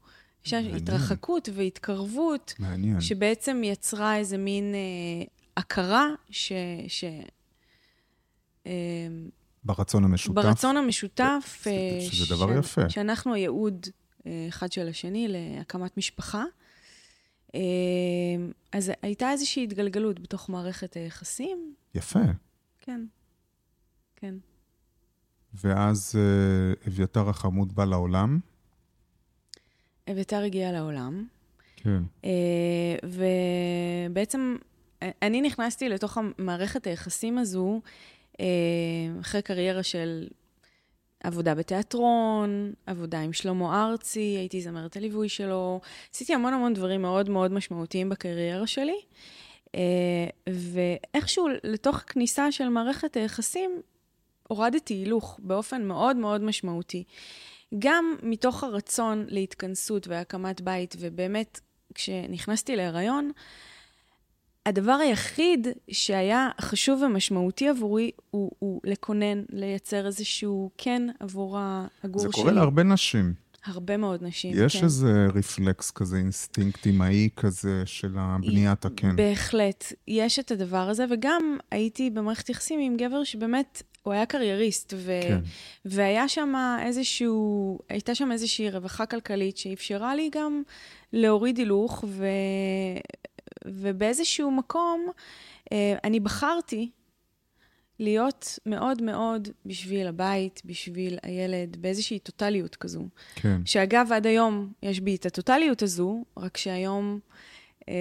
יש 0.47 0.53
התרחקות 0.55 1.49
והתקרבות. 1.55 2.55
מעניין. 2.59 3.01
שבעצם 3.01 3.61
יצרה 3.65 4.17
איזה 4.17 4.39
מין 4.39 4.75
אה, 4.75 5.25
הכרה 5.57 6.07
ש... 6.31 6.53
ש 6.89 7.05
ברצון 9.65 10.05
המשותף. 10.05 10.35
ברצון 10.35 10.77
המשותף. 10.77 11.65
אה, 11.67 11.99
שזה 12.01 12.35
דבר 12.35 12.63
ש... 12.63 12.65
יפה. 12.65 12.91
שאנחנו 12.91 13.35
הייעוד 13.35 13.87
אה, 14.27 14.47
אחד 14.49 14.73
של 14.73 14.89
השני 14.89 15.27
להקמת 15.29 15.97
משפחה. 15.97 16.45
אה, 17.55 17.61
אז 18.73 18.93
הייתה 19.03 19.31
איזושהי 19.31 19.65
התגלגלות 19.65 20.21
בתוך 20.21 20.49
מערכת 20.49 20.95
היחסים. 20.95 21.75
יפה. 21.95 22.21
כן, 22.81 23.05
כן. 24.17 24.35
ואז 25.55 26.15
אה, 26.19 26.73
אביתר 26.89 27.29
החמוד 27.29 27.75
בא 27.75 27.85
לעולם. 27.85 28.39
אביתר 30.11 30.43
הגיע 30.43 30.73
לעולם. 30.73 31.27
כן. 31.77 32.03
ובעצם 34.09 34.57
אני 35.23 35.41
נכנסתי 35.41 35.89
לתוך 35.89 36.19
המערכת 36.19 36.87
היחסים 36.87 37.39
הזו 37.39 37.81
אחרי 39.21 39.43
קריירה 39.43 39.83
של 39.83 40.29
עבודה 41.25 41.55
בתיאטרון, 41.55 42.73
עבודה 42.87 43.21
עם 43.21 43.33
שלמה 43.33 43.85
ארצי, 43.85 44.21
הייתי 44.21 44.61
זמרת 44.61 44.97
הליווי 44.97 45.29
שלו, 45.29 45.81
עשיתי 46.15 46.35
המון 46.35 46.55
המון 46.55 46.75
דברים 46.75 47.03
מאוד 47.03 47.31
מאוד 47.31 47.53
משמעותיים 47.53 48.09
בקריירה 48.09 48.67
שלי. 48.67 49.01
ואיכשהו 50.49 51.49
לתוך 51.65 51.97
כניסה 51.97 52.53
של 52.53 52.69
מערכת 52.69 53.17
היחסים, 53.17 53.81
הורדתי 54.49 54.95
הילוך 54.95 55.41
באופן 55.43 55.85
מאוד 55.85 56.17
מאוד 56.17 56.43
משמעותי. 56.43 57.05
גם 57.79 58.17
מתוך 58.23 58.65
הרצון 58.65 59.27
להתכנסות 59.29 60.09
והקמת 60.09 60.61
בית, 60.61 60.97
ובאמת, 60.99 61.61
כשנכנסתי 61.95 62.77
להיריון, 62.77 63.31
הדבר 64.67 64.93
היחיד 64.93 65.67
שהיה 65.91 66.51
חשוב 66.61 67.03
ומשמעותי 67.03 67.69
עבורי 67.69 68.11
הוא, 68.31 68.51
הוא 68.59 68.81
לקונן, 68.85 69.43
לייצר 69.51 70.07
איזשהו 70.07 70.71
קן 70.79 71.03
עבור 71.21 71.59
הגור 72.03 72.23
שלי. 72.23 72.31
זה 72.31 72.33
קורה 72.33 72.53
להרבה 72.53 72.83
נשים. 72.83 73.35
הרבה 73.65 73.97
מאוד 73.97 74.23
נשים, 74.23 74.53
יש 74.67 74.77
כן. 74.77 74.85
איזה 74.85 75.27
רפלקס 75.35 75.91
כזה, 75.91 76.17
אינסטינקט 76.17 76.87
אימהי 76.87 77.29
כזה 77.37 77.83
של 77.87 78.15
הבניית 78.19 78.85
הקן. 78.85 79.17
בהחלט, 79.17 79.93
יש 80.09 80.39
את 80.39 80.51
הדבר 80.51 80.89
הזה, 80.89 81.05
וגם 81.11 81.57
הייתי 81.71 82.11
במערכת 82.11 82.49
יחסים 82.49 82.81
עם 82.81 82.97
גבר 82.97 83.25
שבאמת 83.25 83.83
הוא 84.03 84.13
היה 84.13 84.27
קרייריסט, 84.27 84.95
ו... 84.97 85.21
כן. 85.23 85.39
והיה 85.85 86.29
שם 86.29 86.55
איזשהו, 86.87 87.79
הייתה 87.89 88.15
שם 88.15 88.33
איזושהי 88.33 88.71
רווחה 88.71 89.07
כלכלית 89.07 89.57
שאפשרה 89.57 90.15
לי 90.15 90.31
גם 90.33 90.63
להוריד 91.13 91.59
הילוך, 91.59 92.05
ו... 92.09 92.27
ובאיזשהו 93.67 94.51
מקום 94.51 95.07
אה, 95.73 95.95
אני 96.05 96.21
בחרתי 96.21 96.91
להיות 97.99 98.59
מאוד 98.67 99.03
מאוד 99.03 99.49
בשביל 99.67 100.07
הבית, 100.07 100.63
בשביל 100.65 101.19
הילד, 101.23 101.77
באיזושהי 101.81 102.19
טוטליות 102.19 102.77
כזו. 102.77 103.09
כן. 103.35 103.61
שאגב, 103.65 104.13
עד 104.13 104.27
היום 104.27 104.73
יש 104.83 105.01
בי 105.01 105.15
את 105.15 105.27
הטוטליות 105.27 105.83
הזו, 105.83 106.25
רק 106.37 106.57
שהיום 106.57 107.19
אה, 107.89 107.95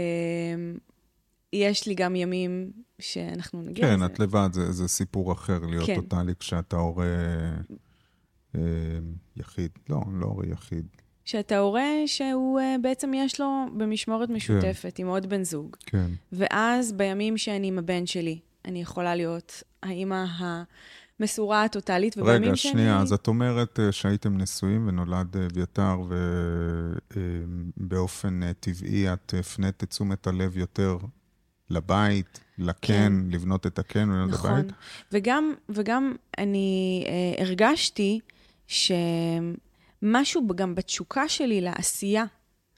יש 1.54 1.88
לי 1.88 1.96
גם 1.96 2.16
ימים 2.16 2.72
שאנחנו 3.00 3.62
נגיע 3.62 3.88
כן, 3.88 3.94
לזה. 3.94 4.08
כן, 4.08 4.14
את 4.14 4.20
לבד, 4.20 4.50
זה, 4.54 4.72
זה 4.72 4.88
סיפור 4.88 5.32
אחר 5.32 5.60
להיות 5.60 5.86
כן. 5.86 5.96
טוטאלי 5.96 6.34
כשאתה 6.40 6.78
הורה 6.78 7.06
אה, 8.56 8.62
יחיד. 9.36 9.72
לא, 9.90 10.02
לא 10.14 10.26
הורה 10.26 10.46
יחיד. 10.48 10.88
שאתה 11.32 11.58
הורה 11.58 11.92
שהוא 12.06 12.60
אה, 12.60 12.76
בעצם 12.82 13.14
יש 13.14 13.40
לו 13.40 13.66
במשמורת 13.78 14.28
כן. 14.28 14.34
משותפת 14.34 14.94
כן. 14.96 15.04
עם 15.04 15.10
עוד 15.10 15.30
בן 15.30 15.44
זוג. 15.44 15.76
כן. 15.86 16.06
ואז 16.32 16.92
בימים 16.94 17.38
שאני 17.38 17.68
עם 17.68 17.80
הבן 17.80 18.06
שלי, 18.06 18.40
אני 18.66 18.82
יכולה 18.82 19.16
להיות 19.16 19.64
האימא 19.84 20.26
המסורה 21.20 21.64
הטוטאלית, 21.64 22.18
ובימים 22.18 22.44
רגע, 22.44 22.56
שאני... 22.56 22.74
רגע, 22.74 22.82
שנייה, 22.82 23.00
אז 23.00 23.14
את 23.14 23.28
אומרת 23.28 23.80
אה, 23.80 23.92
שהייתם 23.92 24.38
נשואים 24.38 24.88
ונולד 24.88 25.38
אביתר, 25.38 25.96
ובאופן 27.78 28.54
טבעי 28.60 29.14
את 29.14 29.34
הפנית 29.40 29.84
את 29.84 29.90
תשומת 29.90 30.28
הלב 30.28 30.58
יותר 30.58 30.98
לבית, 31.70 32.40
לקן, 32.58 32.94
כן. 32.94 33.14
לבנות 33.30 33.68
את 33.68 33.80
הקן 33.80 34.10
ולבנות 34.10 34.30
נכון. 34.30 34.52
את 34.52 34.58
הבית. 34.58 34.74
וגם, 35.12 35.54
וגם 35.70 36.14
אני 36.38 37.04
אה, 37.08 37.44
הרגשתי 37.44 38.20
שמשהו 40.02 40.48
גם 40.56 40.76
בתשוקה 40.76 41.30
שלי 41.30 41.62
לעשייה, 41.62 42.26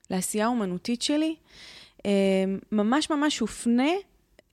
לעשייה 0.09 0.45
האומנותית 0.45 1.01
שלי, 1.01 1.35
אה, 2.05 2.11
ממש 2.71 3.09
ממש 3.09 3.39
הופנה 3.39 3.89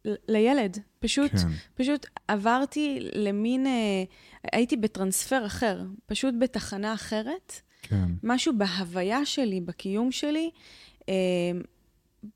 לילד. 0.05 0.79
פשוט, 0.99 1.31
כן. 1.31 1.49
פשוט 1.75 2.07
עברתי 2.29 2.99
למין, 3.15 3.67
אה, 3.67 4.05
הייתי 4.53 4.77
בטרנספר 4.77 5.47
אחר, 5.47 5.83
פשוט 6.07 6.35
בתחנה 6.39 6.95
אחרת. 6.95 7.61
כן. 7.83 8.09
משהו 8.23 8.53
בהוויה 8.59 9.25
שלי, 9.25 9.61
בקיום 9.61 10.13
שלי, 10.13 10.51
אה, 11.09 11.15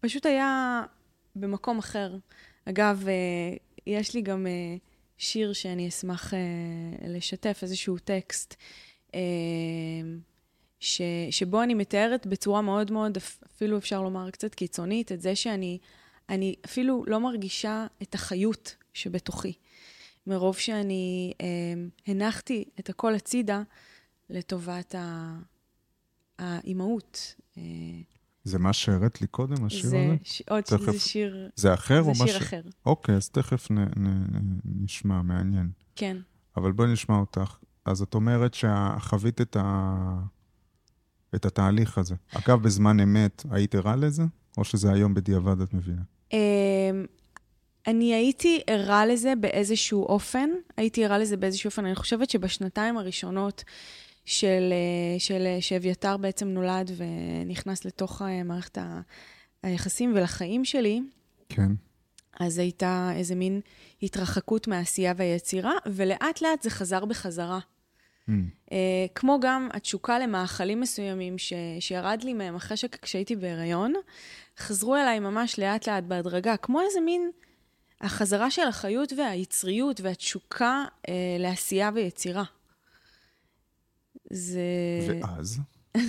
פשוט 0.01 0.27
היה 0.27 0.83
במקום 1.37 1.79
אחר. 1.79 2.17
אגב, 2.65 3.09
אה, 3.09 3.57
יש 3.87 4.15
לי 4.15 4.23
גם 4.23 4.47
אה, 4.47 4.77
שיר 5.19 5.53
שאני 5.53 5.89
אשמח 5.89 6.33
לשתף, 7.09 7.59
איזשהו 7.63 7.99
טקסט, 7.99 8.55
ש, 10.81 11.03
שבו 11.31 11.63
אני 11.63 11.75
מתארת 11.75 12.27
בצורה 12.27 12.63
מאוד 12.63 12.91
מאוד, 12.91 13.19
אפילו 13.47 13.79
אפשר 13.79 14.03
לומר 14.03 14.31
קצת 14.31 14.55
קיצונית, 14.55 15.13
את 15.13 15.21
זה 15.21 15.37
שאני 15.37 15.79
אני 16.29 16.55
אפילו 16.65 17.05
לא 17.07 17.21
מרגישה 17.21 17.87
את 18.03 18.15
החיות 18.15 18.77
שבתוכי. 18.93 19.53
מרוב 20.27 20.57
שאני 20.57 21.33
אה, 21.41 21.47
הנחתי 22.07 22.65
את 22.81 22.89
הכל 22.89 23.15
הצידה 23.15 23.63
לטובת 24.31 24.95
האימהות. 26.39 27.35
אה, 27.57 27.63
זה 28.45 28.59
מה 28.59 28.73
שהראית 28.73 29.21
לי 29.21 29.27
קודם, 29.27 29.65
השיר 29.65 29.91
זה 29.91 29.97
הזה? 29.97 30.17
ש... 30.25 30.43
עוד 30.51 30.65
תכף... 30.65 30.93
זה 30.93 31.01
שיר... 31.01 31.51
זה 31.57 31.75
אחר 31.75 32.03
זה 32.03 32.09
או 32.09 32.11
משהו? 32.11 32.27
זה 32.27 32.33
שיר 32.33 32.41
אחר. 32.41 32.63
אוקיי, 32.87 33.15
אז 33.15 33.29
תכף 33.29 33.71
נ, 33.71 33.79
נ, 33.79 34.27
נשמע, 34.65 35.23
מעניין. 35.23 35.71
כן. 35.97 36.17
אבל 36.57 36.73
בואי 36.73 36.93
נשמע 36.93 37.17
אותך. 37.17 37.57
אז 37.85 38.03
את 38.03 38.15
אומרת 38.15 38.55
שחווית 38.55 39.41
את, 39.41 39.57
ה... 39.61 39.95
את 41.35 41.45
התהליך 41.45 41.99
הזה. 41.99 42.15
אגב, 42.33 42.63
בזמן 42.63 43.01
אמת, 43.01 43.43
היית 43.51 43.75
ערה 43.75 43.97
לזה? 43.97 44.23
או 44.59 44.65
שזה 44.65 44.93
היום 44.93 45.15
בדיעבד 45.15 45.61
את 45.61 45.75
מבינה? 45.75 46.03
אמ, 46.33 46.39
אני 47.87 48.15
הייתי 48.15 48.61
ערה 48.67 49.07
לזה 49.07 49.33
באיזשהו 49.41 50.03
אופן. 50.05 50.51
הייתי 50.77 51.05
ערה 51.05 51.19
לזה 51.19 51.37
באיזשהו 51.37 51.69
אופן. 51.69 51.85
אני 51.85 51.95
חושבת 51.95 52.31
שבשנתיים 52.31 52.99
הראשונות 52.99 53.65
של, 54.25 54.73
אה, 54.73 55.19
של, 55.21 55.47
אה, 55.47 55.61
שאביתר 55.61 56.17
בעצם 56.17 56.49
נולד 56.49 56.91
ונכנס 56.97 57.85
לתוך 57.85 58.23
אה, 58.23 58.43
מערכת 58.43 58.79
היחסים 59.63 60.13
ולחיים 60.15 60.65
שלי, 60.65 61.03
כן. 61.49 61.73
אז 62.41 62.59
הייתה 62.59 63.11
איזה 63.15 63.35
מין 63.35 63.61
התרחקות 64.03 64.69
מהעשייה 64.69 65.13
והיצירה, 65.17 65.73
ולאט 65.87 66.43
לאט 66.43 66.63
זה 66.63 66.71
חזר 66.71 67.05
בחזרה. 67.05 67.59
Mm. 68.29 68.33
Uh, 68.67 68.73
כמו 69.15 69.39
גם 69.41 69.69
התשוקה 69.73 70.19
למאכלים 70.19 70.81
מסוימים 70.81 71.39
ש, 71.39 71.53
שירד 71.81 72.21
לי 72.25 72.35
מהם 72.35 72.55
אחרי 72.55 72.77
שכשהייתי 72.77 73.37
בהיריון, 73.37 73.93
חזרו 74.59 74.97
אליי 74.97 75.21
ממש 75.21 75.59
לאט 75.59 75.89
לאט 75.89 76.05
בהדרגה, 76.05 76.57
כמו 76.57 76.81
איזה 76.81 77.01
מין 77.01 77.31
החזרה 78.01 78.51
של 78.51 78.67
החיות 78.69 79.13
והיצריות 79.17 80.01
והתשוקה 80.01 80.85
uh, 81.07 81.11
לעשייה 81.39 81.91
ויצירה. 81.95 82.45
זה... 84.31 84.61
ואז? 85.23 85.61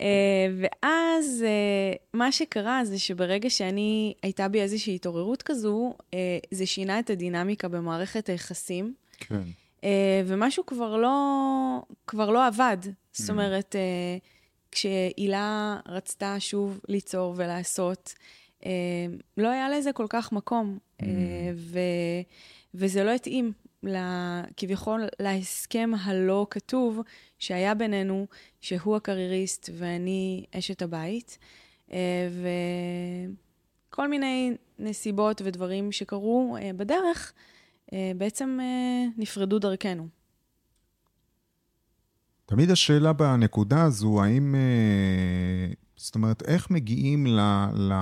אה, 0.00 0.46
ואז 0.58 1.44
אה, 1.46 1.92
מה 2.12 2.32
שקרה 2.32 2.84
זה 2.84 2.98
שברגע 2.98 3.50
שאני, 3.50 4.14
הייתה 4.22 4.48
בי 4.48 4.60
איזושהי 4.60 4.94
התעוררות 4.94 5.42
כזו, 5.42 5.94
אה, 6.14 6.38
זה 6.50 6.66
שינה 6.66 6.98
את 6.98 7.10
הדינמיקה 7.10 7.68
במערכת 7.68 8.28
היחסים. 8.28 8.94
כן. 9.18 9.42
ומשהו 10.26 10.66
כבר 10.66 10.96
לא, 10.96 11.82
כבר 12.06 12.30
לא 12.30 12.46
עבד. 12.46 12.76
זאת 13.12 13.28
mm. 13.28 13.32
אומרת, 13.32 13.76
כשהילה 14.70 15.76
רצתה 15.88 16.40
שוב 16.40 16.80
ליצור 16.88 17.34
ולעשות, 17.36 18.14
לא 19.36 19.48
היה 19.48 19.68
לזה 19.68 19.92
כל 19.92 20.06
כך 20.08 20.32
מקום, 20.32 20.78
mm. 21.02 21.04
ו, 21.54 21.78
וזה 22.74 23.04
לא 23.04 23.10
התאים 23.10 23.52
כביכול 24.56 25.04
להסכם 25.20 25.90
הלא 26.00 26.46
כתוב 26.50 27.00
שהיה 27.38 27.74
בינינו, 27.74 28.26
שהוא 28.60 28.96
הקרייריסט 28.96 29.70
ואני 29.72 30.44
אשת 30.52 30.82
הבית. 30.82 31.38
אה, 31.92 32.28
וכל 33.90 34.08
מיני 34.08 34.56
נסיבות 34.78 35.42
ודברים 35.44 35.92
שקרו 35.92 36.56
אה, 36.60 36.70
בדרך, 36.76 37.32
אה, 37.36 37.55
בעצם 37.92 38.58
נפרדו 39.16 39.58
דרכנו. 39.58 40.08
תמיד 42.46 42.70
השאלה 42.70 43.12
בנקודה 43.12 43.82
הזו, 43.82 44.22
האם 44.22 44.54
זאת 45.96 46.14
אומרת, 46.14 46.42
איך 46.42 46.70
מגיעים 46.70 47.26
ל, 47.26 47.40
ל, 47.74 47.92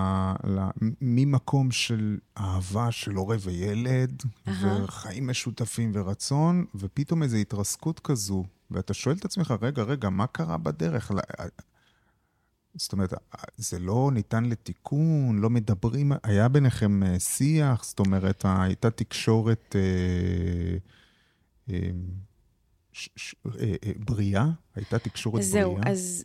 ל, 0.45 0.61
ממקום 1.01 1.71
של 1.71 2.19
אהבה 2.39 2.91
של 2.91 3.15
הורה 3.15 3.37
וילד, 3.41 4.23
uh-huh. 4.23 4.51
וחיים 4.85 5.27
משותפים 5.27 5.91
ורצון, 5.95 6.65
ופתאום 6.75 7.23
איזו 7.23 7.37
התרסקות 7.37 8.01
כזו, 8.01 8.45
ואתה 8.71 8.95
שואל 8.95 9.17
את 9.17 9.25
עצמך, 9.25 9.55
רגע, 9.63 9.83
רגע, 9.83 10.09
מה 10.11 10.27
קרה 10.27 10.57
בדרך? 10.59 11.13
זאת 12.77 12.93
אומרת, 12.93 13.13
זה 13.57 13.79
לא 13.79 14.11
ניתן 14.13 14.45
לתיקון, 14.45 15.39
לא 15.39 15.51
מדברים, 15.51 16.13
היה 16.23 16.49
ביניכם 16.49 17.03
אה, 17.03 17.21
שיח, 17.21 17.85
זאת 17.85 17.99
אומרת, 17.99 18.45
הייתה 18.45 18.91
תקשורת 18.91 19.77
אה, 19.77 20.77
אה, 21.75 21.91
ש, 22.93 23.09
ש, 23.17 23.35
אה, 23.47 23.75
אה, 23.87 23.93
בריאה? 23.99 24.47
הייתה 24.75 24.99
תקשורת 24.99 25.43
זהו, 25.43 25.75
בריאה? 25.75 25.85
זהו, 25.85 25.93
אז 25.93 26.25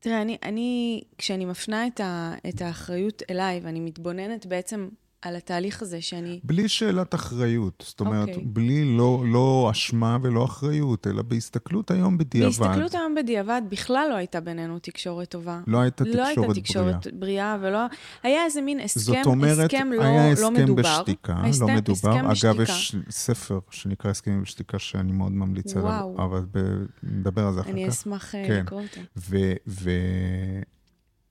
תראה, 0.00 0.22
אני, 0.22 0.36
אני, 0.42 1.02
כשאני 1.18 1.44
מפנה 1.44 1.86
את, 1.86 2.00
ה, 2.00 2.34
את 2.48 2.62
האחריות 2.62 3.22
אליי, 3.30 3.60
ואני 3.62 3.80
מתבוננת 3.80 4.46
בעצם 4.46 4.88
על 5.22 5.36
התהליך 5.36 5.82
הזה 5.82 6.00
שאני... 6.00 6.40
בלי 6.44 6.68
שאלת 6.68 7.14
אחריות, 7.14 7.84
זאת 7.86 8.00
אומרת, 8.00 8.28
okay. 8.28 8.30
אוקיי. 8.30 8.44
בלי 8.46 8.96
לא, 8.96 9.24
לא 9.26 9.68
אשמה 9.70 10.18
ולא 10.22 10.44
אחריות, 10.44 11.06
אלא 11.06 11.22
בהסתכלות 11.22 11.90
היום 11.90 12.18
בדיעבד. 12.18 12.46
בהסתכלות 12.46 12.94
היום 12.94 13.14
בדיעבד 13.14 13.62
בכלל 13.68 14.06
לא 14.10 14.14
הייתה 14.14 14.40
בינינו 14.40 14.78
תקשורת 14.78 15.28
טובה. 15.28 15.60
לא 15.66 15.78
הייתה 15.80 16.04
תקשורת 16.04 16.14
בריאה. 16.14 16.34
לא 16.36 16.42
הייתה 16.42 16.60
תקשורת 16.60 17.06
בריאה, 17.14 17.56
ולא... 17.60 17.78
היה 18.22 18.44
איזה 18.44 18.60
מין 18.60 18.80
הסכם, 18.80 19.00
זאת 19.00 19.26
אומרת, 19.26 19.72
הסכם 19.72 19.88
לא, 19.92 20.02
היה 20.02 20.32
הסכם 20.32 20.44
לא 20.44 20.50
מדובר. 20.50 20.82
בשתיקה, 20.82 21.34
הסכם, 21.44 21.68
לא 21.68 21.74
מדובר. 21.74 22.10
הסכם 22.10 22.48
אגב, 22.48 22.62
בשתיקה. 22.62 22.72
יש 22.72 22.96
ספר 23.10 23.58
שנקרא 23.70 24.10
הסכמים 24.10 24.42
בשתיקה, 24.42 24.78
שאני 24.78 25.12
מאוד 25.12 25.32
ממליץ 25.32 25.76
עליו, 25.76 26.14
אבל 26.18 26.44
ב... 26.52 26.58
נדבר 27.02 27.46
על 27.46 27.54
זה 27.54 27.60
אחר 27.60 27.68
כך. 27.68 27.74
אני 27.74 27.88
אשמח 27.88 28.34
אה, 28.34 28.44
כן. 28.48 28.60
לקרוא 28.60 28.82
אותו. 28.82 29.00
ו... 29.16 29.52
ו... 29.66 29.90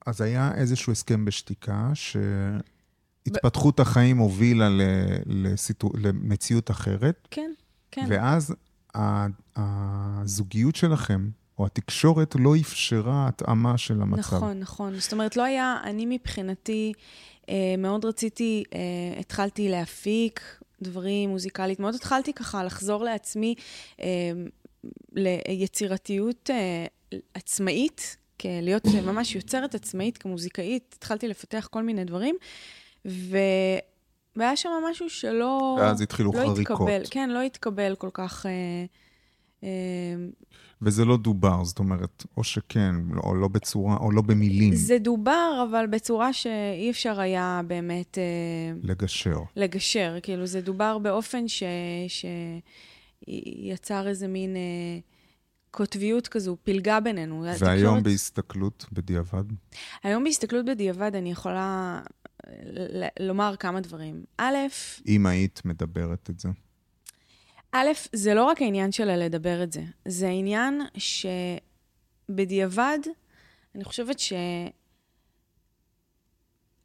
אז 0.06 0.22
היה 0.22 0.52
איזשהו 0.56 0.92
הסכם 0.92 1.26
בשתיקה, 1.26 1.90
ש... 1.94 2.18
התפתחות 3.28 3.80
החיים 3.80 4.18
הובילה 4.18 4.70
לסיטו... 5.26 5.90
למציאות 6.02 6.72
אחרת. 6.72 7.28
כן, 7.32 7.52
כן. 7.92 8.06
ואז 8.10 8.56
הזוגיות 9.56 10.76
שלכם, 10.76 11.30
או 11.60 11.66
התקשורת, 11.66 12.36
לא 12.40 12.56
אפשרה 12.62 13.28
התאמה 13.28 13.78
של 13.78 14.02
המצב. 14.02 14.36
נכון, 14.36 14.60
נכון. 14.60 15.00
זאת 15.00 15.14
אומרת, 15.14 15.38
לא 15.38 15.44
היה, 15.44 15.78
אני 15.84 16.06
מבחינתי, 16.06 16.94
אה, 17.50 17.76
מאוד 17.78 18.06
רציתי, 18.06 18.64
אה, 18.74 19.20
התחלתי 19.20 19.70
להפיק 19.70 20.42
דברים 20.82 21.30
מוזיקלית, 21.30 21.80
מאוד 21.80 21.96
התחלתי 21.96 22.34
ככה 22.34 22.64
לחזור 22.64 23.04
לעצמי 23.04 23.56
אה, 24.02 24.32
ליצירתיות 25.14 26.50
עצמאית, 27.34 28.18
להיות 28.46 28.86
ממש 29.06 29.36
יוצרת 29.36 29.76
עצמאית 29.76 30.18
כמוזיקאית, 30.18 30.96
התחלתי 30.98 31.28
לפתח 31.28 31.68
כל 31.72 31.84
מיני 31.84 32.04
דברים. 32.04 32.36
והיה 33.08 34.56
שם 34.56 34.70
משהו 34.92 35.10
שלא... 35.10 35.78
ואז 35.82 36.02
התחילו 36.02 36.32
לא 36.32 36.40
חריקות. 36.40 36.80
התקבל, 36.90 37.02
כן, 37.12 37.30
לא 37.30 37.42
התקבל 37.42 37.96
כל 37.96 38.10
כך... 38.14 38.46
אה, 38.46 38.86
אה, 39.64 39.70
וזה 40.82 41.06
לא 41.06 41.18
דובר, 41.18 41.64
זאת 41.64 41.80
אומרת, 41.80 42.26
או 42.38 42.44
שכן, 42.44 42.96
או 43.24 43.36
לא 43.36 43.48
בצורה, 43.48 43.98
או 43.98 44.12
לא 44.12 44.22
במילים. 44.22 44.76
זה 44.76 44.98
דובר, 45.00 45.66
אבל 45.70 45.88
בצורה 45.88 46.34
שאי 46.34 46.90
אפשר 46.90 47.20
היה 47.20 47.62
באמת... 47.68 48.18
אה, 48.18 48.24
לגשר. 48.84 49.40
לגשר, 49.56 50.18
כאילו, 50.24 50.46
זה 50.46 50.62
דובר 50.62 50.98
באופן 50.98 51.48
ש... 51.48 51.64
שיצר 53.28 54.08
איזה 54.08 54.28
מין 54.28 54.56
אה, 54.56 55.00
קוטביות 55.72 56.28
כזו, 56.28 56.58
פילגה 56.64 57.00
בינינו. 57.00 57.44
והיום 57.44 57.78
תקשורת... 57.78 58.04
בהסתכלות 58.04 58.86
בדיעבד? 58.92 59.44
היום 60.04 60.24
בהסתכלות 60.24 60.66
בדיעבד 60.66 61.16
אני 61.16 61.32
יכולה 61.32 62.02
לומר 63.20 63.56
כמה 63.60 63.82
דברים. 63.82 64.24
א', 64.38 64.58
אם 65.08 65.26
היית 65.26 65.62
מדברת 65.66 66.30
את 66.30 66.40
זה. 66.40 66.50
א', 67.72 67.88
זה 68.14 68.34
לא 68.34 68.44
רק 68.44 68.62
העניין 68.62 68.92
שלה 68.92 69.18
לדבר 69.18 69.64
את 69.64 69.72
זה, 69.72 69.82
זה 70.06 70.28
העניין 70.28 70.82
שבדיעבד, 72.30 73.00
אני 73.76 73.84
חושבת 73.84 74.20
ש... 74.20 74.34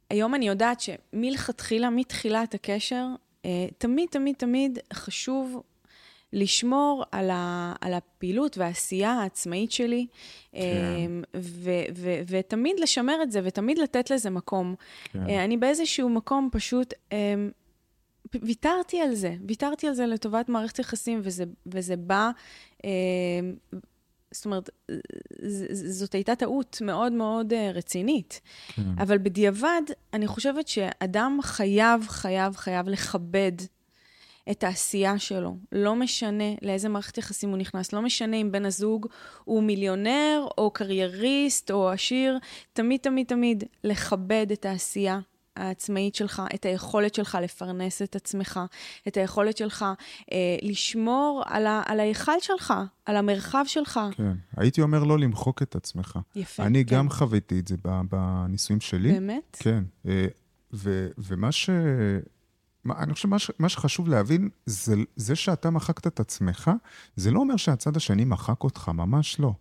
היום 0.09 0.35
אני 0.35 0.47
יודעת 0.47 0.79
שמלכתחילה, 0.81 1.89
מתחילת 1.89 2.53
הקשר, 2.53 3.07
אה, 3.45 3.67
תמיד, 3.77 4.09
תמיד, 4.09 4.35
תמיד 4.35 4.79
חשוב 4.93 5.63
לשמור 6.33 7.03
על, 7.11 7.29
ה, 7.29 7.73
על 7.81 7.93
הפעילות 7.93 8.57
והעשייה 8.57 9.11
העצמאית 9.11 9.71
שלי, 9.71 10.07
כן. 10.51 10.59
אמ, 10.59 11.23
ו, 11.35 11.71
ו, 11.95 12.15
ותמיד 12.27 12.79
לשמר 12.79 13.23
את 13.23 13.31
זה, 13.31 13.41
ותמיד 13.43 13.77
לתת 13.77 14.11
לזה 14.11 14.29
מקום. 14.29 14.75
כן. 15.03 15.29
אה, 15.29 15.43
אני 15.43 15.57
באיזשהו 15.57 16.09
מקום 16.09 16.49
פשוט... 16.51 16.93
אמ, 17.11 17.51
ויתרתי 18.41 19.01
על 19.01 19.15
זה, 19.15 19.35
ויתרתי 19.47 19.87
על 19.87 19.93
זה 19.93 20.05
לטובת 20.05 20.49
מערכת 20.49 20.79
יחסים, 20.79 21.19
וזה, 21.23 21.43
וזה 21.65 21.95
בא, 21.95 22.31
אמ, 22.83 22.89
זאת 24.31 24.45
אומרת, 24.45 24.69
זאת 25.73 26.13
הייתה 26.13 26.35
טעות 26.35 26.77
מאוד 26.81 27.11
מאוד 27.11 27.53
אה, 27.53 27.71
רצינית. 27.73 28.41
כן. 28.75 28.81
אבל 28.97 29.17
בדיעבד, 29.17 29.81
אני 30.13 30.27
חושבת 30.27 30.67
שאדם 30.67 31.39
חייב, 31.43 32.07
חייב, 32.07 32.55
חייב 32.55 32.89
לכבד 32.89 33.51
את 34.51 34.63
העשייה 34.63 35.19
שלו. 35.19 35.57
לא 35.71 35.95
משנה 35.95 36.53
לאיזה 36.61 36.89
מערכת 36.89 37.17
יחסים 37.17 37.49
הוא 37.49 37.57
נכנס, 37.57 37.93
לא 37.93 38.01
משנה 38.01 38.37
אם 38.37 38.51
בן 38.51 38.65
הזוג 38.65 39.07
הוא 39.43 39.63
מיליונר 39.63 40.47
או 40.57 40.71
קרייריסט 40.71 41.71
או 41.71 41.89
עשיר, 41.89 42.39
תמיד, 42.73 42.99
תמיד, 42.99 43.27
תמיד 43.27 43.63
לכבד 43.83 44.47
את 44.51 44.65
העשייה 44.65 45.19
העצמאית 45.55 46.15
שלך, 46.15 46.41
את 46.55 46.65
היכולת 46.65 47.15
שלך 47.15 47.37
לפרנס 47.41 48.01
את 48.01 48.15
עצמך, 48.15 48.59
את 49.07 49.17
היכולת 49.17 49.57
שלך 49.57 49.85
אה, 50.31 50.37
לשמור 50.61 51.43
על, 51.45 51.67
ה, 51.67 51.81
על 51.85 51.99
ההיכל 51.99 52.39
שלך, 52.39 52.73
על 53.05 53.17
המרחב 53.17 53.63
שלך. 53.67 53.99
כן, 54.11 54.33
הייתי 54.57 54.81
אומר 54.81 55.03
לא 55.03 55.19
למחוק 55.19 55.61
את 55.61 55.75
עצמך. 55.75 56.19
יפה, 56.35 56.63
אני 56.63 56.85
כן. 56.85 56.95
גם 56.95 57.09
חוויתי 57.09 57.59
את 57.59 57.67
זה 57.67 57.75
בנישואים 58.09 58.81
שלי. 58.81 59.11
באמת? 59.11 59.57
כן. 59.59 59.83
אה, 60.07 60.25
ו, 60.73 61.07
ומה 61.17 61.51
ש... 61.51 61.69
אני 62.91 63.13
חושב 63.13 63.29
שמה 63.37 63.69
שחשוב 63.69 64.09
להבין, 64.09 64.49
זה, 64.65 64.95
זה 65.15 65.35
שאתה 65.35 65.69
מחקת 65.69 66.07
את 66.07 66.19
עצמך, 66.19 66.71
זה 67.15 67.31
לא 67.31 67.39
אומר 67.39 67.55
שהצד 67.55 67.97
השני 67.97 68.25
מחק 68.25 68.63
אותך, 68.63 68.91
ממש 68.93 69.39
לא. 69.39 69.53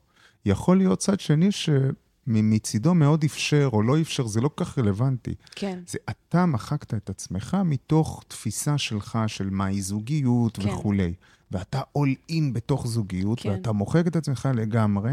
יכול 0.46 0.76
להיות 0.78 0.98
צד 0.98 1.20
שני 1.20 1.48
שמצידו 1.52 2.94
מאוד 2.94 3.24
אפשר 3.24 3.68
או 3.72 3.82
לא 3.82 4.00
אפשר, 4.00 4.26
זה 4.26 4.40
לא 4.40 4.48
כל 4.48 4.64
כך 4.64 4.78
רלוונטי. 4.78 5.34
כן. 5.50 5.78
זה 5.86 5.98
אתה 6.10 6.46
מחקת 6.46 6.94
את 6.94 7.10
עצמך 7.10 7.56
מתוך 7.64 8.24
תפיסה 8.28 8.78
שלך 8.78 9.18
של 9.26 9.50
מהי 9.50 9.82
זוגיות 9.82 10.56
כן. 10.56 10.68
וכולי. 10.68 11.14
ואתה 11.50 11.80
all 11.94 12.14
in 12.28 12.52
בתוך 12.52 12.86
זוגיות, 12.86 13.40
כן. 13.40 13.48
ואתה 13.48 13.72
מוחק 13.72 14.06
את 14.06 14.16
עצמך 14.16 14.48
לגמרי, 14.54 15.12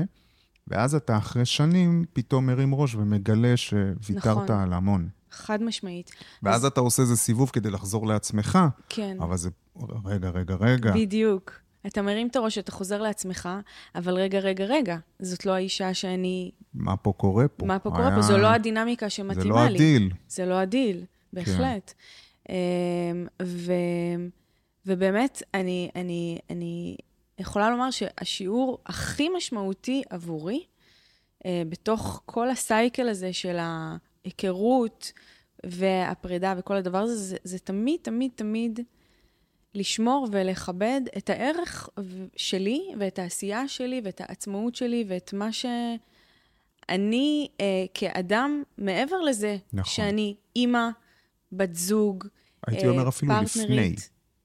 ואז 0.68 0.96
אתה 0.96 1.18
אחרי 1.18 1.46
שנים 1.46 2.06
פתאום 2.14 2.46
מרים 2.46 2.76
ראש 2.76 2.96
ומגלה 2.96 3.58
שוויתרת 3.58 4.38
נכון. 4.38 4.60
על 4.60 4.74
המון. 4.74 5.10
חד 5.32 5.64
משמעית. 5.64 6.12
ואז 6.44 6.62
אז... 6.62 6.66
אתה 6.66 6.80
עושה 6.80 7.02
איזה 7.02 7.18
סיבוב 7.18 7.50
כדי 7.50 7.70
לחזור 7.70 8.08
לעצמך. 8.08 8.60
כן. 8.90 9.18
אבל 9.22 9.38
זה, 9.38 9.50
רגע, 10.06 10.30
רגע, 10.30 10.56
רגע. 10.60 10.92
בדיוק. 10.92 11.60
אתה 11.88 12.02
מרים 12.02 12.28
את 12.28 12.36
הראש, 12.36 12.58
אתה 12.58 12.72
חוזר 12.72 13.02
לעצמך, 13.02 13.50
אבל 13.96 14.14
רגע, 14.14 14.40
רגע, 14.40 14.66
רגע, 14.66 14.98
זאת 15.20 15.46
לא 15.46 15.52
האישה 15.52 15.94
שאני... 15.94 16.52
מה 16.74 16.98
פה 16.98 17.14
קורה 17.18 17.48
פה? 17.48 17.66
מה 17.66 17.80
פה 17.80 17.90
היה... 17.90 17.98
קורה 17.98 18.16
פה? 18.16 18.22
זו 18.22 18.38
לא 18.38 18.48
הדינמיקה 18.48 19.10
שמתאימה 19.10 19.40
לי. 19.40 19.44
זה 19.44 19.50
לא 19.50 19.60
הדיל. 19.60 20.12
זה 20.28 20.46
לא 20.46 20.54
הדיל, 20.54 21.04
בהחלט. 21.34 21.94
כן. 22.46 22.54
ו... 23.42 23.74
ובאמת, 24.86 25.44
אני, 25.54 25.90
אני, 25.96 26.40
אני 26.50 26.98
יכולה 27.40 27.70
לומר 27.70 27.92
שהשיעור 27.92 28.78
הכי 28.86 29.30
משמעותי 29.38 30.04
עבורי, 30.10 30.64
אה, 31.46 31.64
בתוך 31.70 32.22
כל 32.26 32.50
הסייקל 32.50 33.10
הזה 33.10 33.34
של 33.34 33.58
ה... 33.58 33.98
ההיכרות 34.30 35.12
והפרידה 35.66 36.54
וכל 36.58 36.76
הדבר 36.76 36.98
הזה, 36.98 37.16
זה, 37.16 37.38
זה 37.44 37.60
תמיד, 37.60 38.00
תמיד, 38.02 38.32
תמיד 38.36 38.80
לשמור 39.76 40.28
ולכבד 40.32 41.02
את 41.18 41.30
הערך 41.30 41.90
שלי 42.36 42.82
ואת 43.00 43.20
העשייה 43.20 43.68
שלי 43.68 44.02
ואת 44.04 44.22
העצמאות 44.22 44.76
שלי 44.76 45.06
ואת 45.08 45.34
מה 45.34 45.50
שאני 45.52 47.48
אה, 47.62 47.66
כאדם, 47.94 48.64
מעבר 48.78 49.22
לזה, 49.22 49.58
נכון. 49.74 49.94
שאני 49.94 50.36
אימא, 50.56 50.90
בת 51.52 51.76
זוג, 51.76 52.28
הייתי 52.68 52.88
אומר 52.88 53.04
אה, 53.04 53.10
אפילו 53.10 53.34
פרטנרית. 53.34 53.70
לפני. 53.72 53.96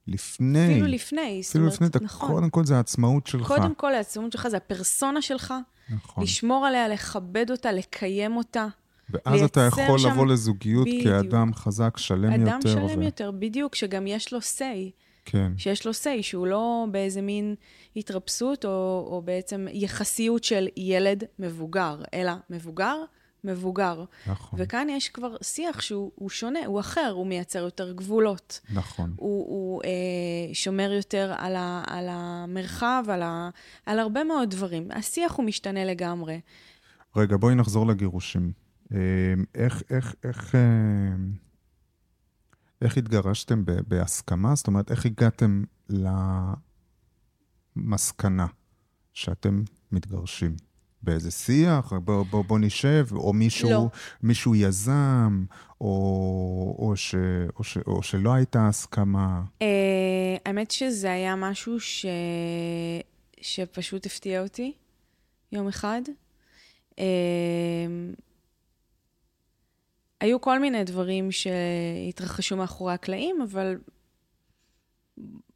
לפני. 0.07 0.71
אפילו 0.73 0.87
לפני, 0.87 1.41
זאת 1.43 1.49
אפילו 1.49 1.63
אומרת, 1.63 1.73
לפני, 1.75 1.87
אתה- 1.87 1.99
נכון. 1.99 2.31
קודם 2.31 2.49
כל 2.49 2.65
זה 2.65 2.77
העצמאות 2.77 3.27
שלך. 3.27 3.47
קודם 3.47 3.75
כל, 3.75 3.93
העצמאות 3.93 4.31
שלך 4.31 4.47
זה 4.47 4.57
הפרסונה 4.57 5.21
שלך, 5.21 5.53
נכון. 5.89 6.23
לשמור 6.23 6.65
עליה, 6.65 6.87
לכבד 6.87 7.51
אותה, 7.51 7.71
לקיים 7.71 8.37
אותה. 8.37 8.67
ואז 9.09 9.41
אתה 9.41 9.61
יכול 9.61 9.99
שם- 9.99 10.09
לבוא 10.09 10.25
לזוגיות 10.27 10.87
בדיוק. 10.87 11.03
כאדם 11.03 11.53
חזק, 11.53 11.97
שלם 11.97 12.31
יותר. 12.31 12.43
אדם 12.43 12.59
שלם 12.67 12.99
ו- 12.99 13.03
יותר, 13.03 13.31
בדיוק, 13.31 13.75
שגם 13.75 14.07
יש 14.07 14.33
לו 14.33 14.39
say. 14.39 14.91
כן, 15.25 15.51
שיש 15.57 15.85
לו 15.85 15.91
say, 15.91 16.21
שהוא 16.21 16.47
לא 16.47 16.85
באיזה 16.91 17.21
מין 17.21 17.55
התרפסות 17.95 18.65
או, 18.65 18.69
או 19.11 19.21
בעצם 19.25 19.67
יחסיות 19.71 20.43
של 20.43 20.67
ילד 20.77 21.23
מבוגר, 21.39 22.01
אלא 22.13 22.31
מבוגר, 22.49 22.95
מבוגר. 23.43 24.03
נכון, 24.27 24.59
וכאן 24.61 24.87
יש 24.89 25.09
כבר 25.09 25.35
שיח 25.41 25.81
שהוא 25.81 26.11
הוא 26.15 26.29
שונה, 26.29 26.65
הוא 26.65 26.79
אחר, 26.79 27.11
הוא 27.15 27.27
מייצר 27.27 27.59
יותר 27.59 27.91
גבולות. 27.93 28.59
נכון. 28.73 29.13
הוא, 29.15 29.45
הוא 29.49 29.81
אה, 29.83 29.89
שומר 30.53 30.91
יותר 30.91 31.33
על, 31.37 31.55
ה, 31.55 31.83
על 31.87 32.05
המרחב, 32.09 33.03
על, 33.09 33.21
ה, 33.21 33.49
על 33.85 33.99
הרבה 33.99 34.23
מאוד 34.23 34.49
דברים. 34.49 34.87
השיח 34.91 35.31
הוא 35.35 35.45
משתנה 35.45 35.85
לגמרי. 35.85 36.39
רגע, 37.15 37.37
בואי 37.37 37.55
נחזור 37.55 37.87
לגירושים. 37.87 38.64
אה, 38.93 39.33
איך, 39.55 39.83
איך, 39.89 40.15
איך, 40.23 40.55
אה, 40.55 41.15
איך 42.81 42.97
התגרשתם 42.97 43.63
בהסכמה? 43.87 44.55
זאת 44.55 44.67
אומרת, 44.67 44.91
איך 44.91 45.05
הגעתם 45.05 45.63
למסקנה 47.75 48.47
שאתם 49.13 49.63
מתגרשים? 49.91 50.55
באיזה 51.05 51.31
שיח? 51.31 51.93
בוא, 51.93 52.23
בוא, 52.23 52.43
בוא 52.43 52.59
נשב, 52.59 53.05
או 53.11 53.33
מישהו, 53.33 53.69
לא. 53.69 53.87
מישהו 54.23 54.55
יזם, 54.55 55.45
או, 55.81 56.75
או, 56.79 56.95
ש, 56.95 57.15
או, 57.55 57.63
ש, 57.63 57.77
או 57.77 58.03
שלא 58.03 58.33
הייתה 58.33 58.67
הסכמה. 58.67 59.43
אה, 59.61 60.35
האמת 60.45 60.71
שזה 60.71 61.11
היה 61.11 61.35
משהו 61.35 61.79
ש... 61.79 62.05
שפשוט 63.41 64.05
הפתיע 64.05 64.41
אותי 64.41 64.73
יום 65.51 65.67
אחד. 65.67 66.01
אה, 66.99 67.05
היו 70.25 70.41
כל 70.41 70.59
מיני 70.59 70.83
דברים 70.83 71.29
שהתרחשו 71.31 72.57
מאחורי 72.57 72.93
הקלעים, 72.93 73.41
אבל 73.41 73.77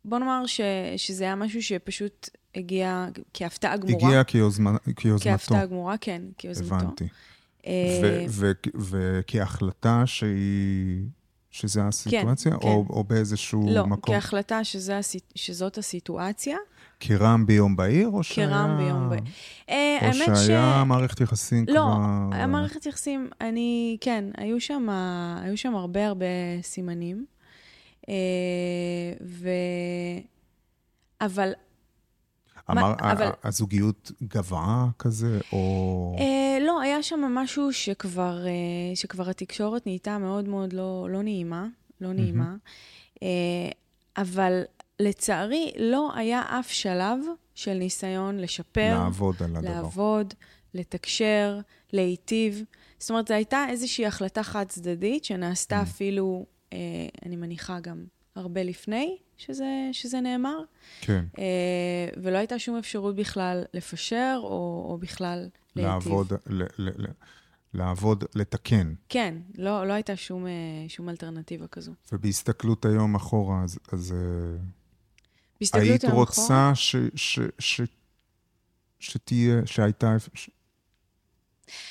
בוא 0.05 0.19
נאמר 0.19 0.45
ש... 0.45 0.61
שזה 0.97 1.23
היה 1.23 1.35
משהו 1.35 1.63
שפשוט 1.63 2.29
הגיע 2.55 3.05
כהפתעה 3.33 3.77
גמורה. 3.77 4.07
הגיע 4.07 4.23
כיוזמה, 4.23 4.77
כיוזמתו. 4.95 5.29
כהפתעה 5.29 5.65
גמורה, 5.65 5.97
כן, 5.97 6.21
כיוזמתו. 6.37 6.75
הבנתי. 6.75 7.07
אה, 7.67 8.25
וכהחלטה 8.75 10.03
שהיא, 10.05 11.01
שזה 11.51 11.83
הסיטואציה, 11.83 12.51
כן. 12.51 12.67
או, 12.67 12.85
או 12.89 13.03
באיזשהו 13.03 13.69
לא, 13.69 13.87
מקום? 13.87 14.15
כהחלטה 14.15 14.63
שזה, 14.63 14.99
שזאת 15.35 15.77
הסיטואציה, 15.77 16.57
כרעם 16.99 17.45
ביום 17.45 17.75
בהיר, 17.75 18.07
או 18.07 18.23
שהיה... 18.23 18.47
כרעם 18.47 18.77
ביום 18.77 19.09
בהיר. 19.09 19.23
אה, 19.69 19.97
או 20.01 20.05
האמת 20.05 20.37
ש... 20.37 20.45
שהיה 20.45 20.83
מערכת 20.85 21.21
יחסים 21.21 21.65
לא, 21.67 21.73
כבר... 21.73 22.35
היה 22.35 22.47
מערכת 22.47 22.85
יחסים, 22.85 23.29
אני, 23.41 23.97
כן, 24.01 24.25
היו 24.37 24.61
שם, 24.61 24.87
היו 25.43 25.57
שם 25.57 25.75
הרבה 25.75 26.07
הרבה 26.07 26.25
סימנים. 26.61 27.25
אה, 28.09 28.13
ו... 29.25 29.49
אבל 31.21 31.51
אמר, 32.71 32.81
מה- 33.01 33.11
אבל- 33.11 33.29
הזוגיות 33.43 34.11
גבהה 34.23 34.87
כזה, 34.99 35.39
או... 35.53 36.15
אה, 36.19 36.57
לא, 36.65 36.81
היה 36.81 37.03
שם 37.03 37.19
משהו 37.19 37.73
שכבר, 37.73 38.45
אה, 38.47 38.95
שכבר 38.95 39.29
התקשורת 39.29 39.85
נהייתה 39.87 40.17
מאוד 40.17 40.47
מאוד 40.47 40.73
לא, 40.73 41.07
לא 41.11 41.21
נעימה, 41.23 41.67
לא 42.01 42.13
נעימה. 42.13 42.55
אה, 43.23 43.27
אבל 44.17 44.61
לצערי, 44.99 45.71
לא 45.77 46.11
היה 46.15 46.41
אף 46.59 46.71
שלב 46.71 47.19
של 47.55 47.73
ניסיון 47.73 48.37
לשפר, 48.37 48.99
לעבוד 49.03 49.35
על 49.43 49.55
הדבר. 49.55 49.69
לעבוד, 49.73 50.33
לתקשר, 50.73 51.59
להיטיב. 51.93 52.63
זאת 52.99 53.09
אומרת, 53.09 53.27
זו 53.27 53.33
הייתה 53.33 53.65
איזושהי 53.69 54.05
החלטה 54.05 54.43
חד-צדדית 54.43 55.25
שנעשתה 55.25 55.81
אפילו, 55.81 56.45
אה, 56.73 56.77
אני 57.25 57.35
מניחה, 57.35 57.79
גם 57.79 58.05
הרבה 58.35 58.63
לפני 58.63 59.17
שזה, 59.37 59.65
שזה 59.91 60.21
נאמר, 60.21 60.59
כן, 61.01 61.25
אה, 61.39 61.43
ולא 62.23 62.37
הייתה 62.37 62.59
שום 62.59 62.77
אפשרות 62.77 63.15
בכלל 63.15 63.63
לפשר 63.73 64.39
או, 64.43 64.85
או 64.89 64.97
בכלל 64.97 65.49
להיטיב. 65.75 65.91
לעבוד, 65.93 66.33
ל- 66.47 66.63
ל- 66.63 67.03
ל- 67.03 67.11
לעבוד, 67.73 68.23
לתקן. 68.35 68.93
כן, 69.09 69.35
לא, 69.57 69.87
לא 69.87 69.93
הייתה 69.93 70.15
שום, 70.15 70.47
אה, 70.47 70.51
שום 70.87 71.09
אלטרנטיבה 71.09 71.67
כזו. 71.67 71.91
ובהסתכלות 72.11 72.85
היום 72.85 73.15
אחורה, 73.15 73.63
אז, 73.63 73.79
אז 73.91 74.11
אה, 74.11 74.57
היית 75.73 76.05
רוצה 76.05 76.71
ש, 76.75 76.95
ש, 77.15 77.39
ש, 77.59 77.81
שתהיה, 78.99 79.61
שהייתה, 79.65 80.15
ש, 80.33 80.49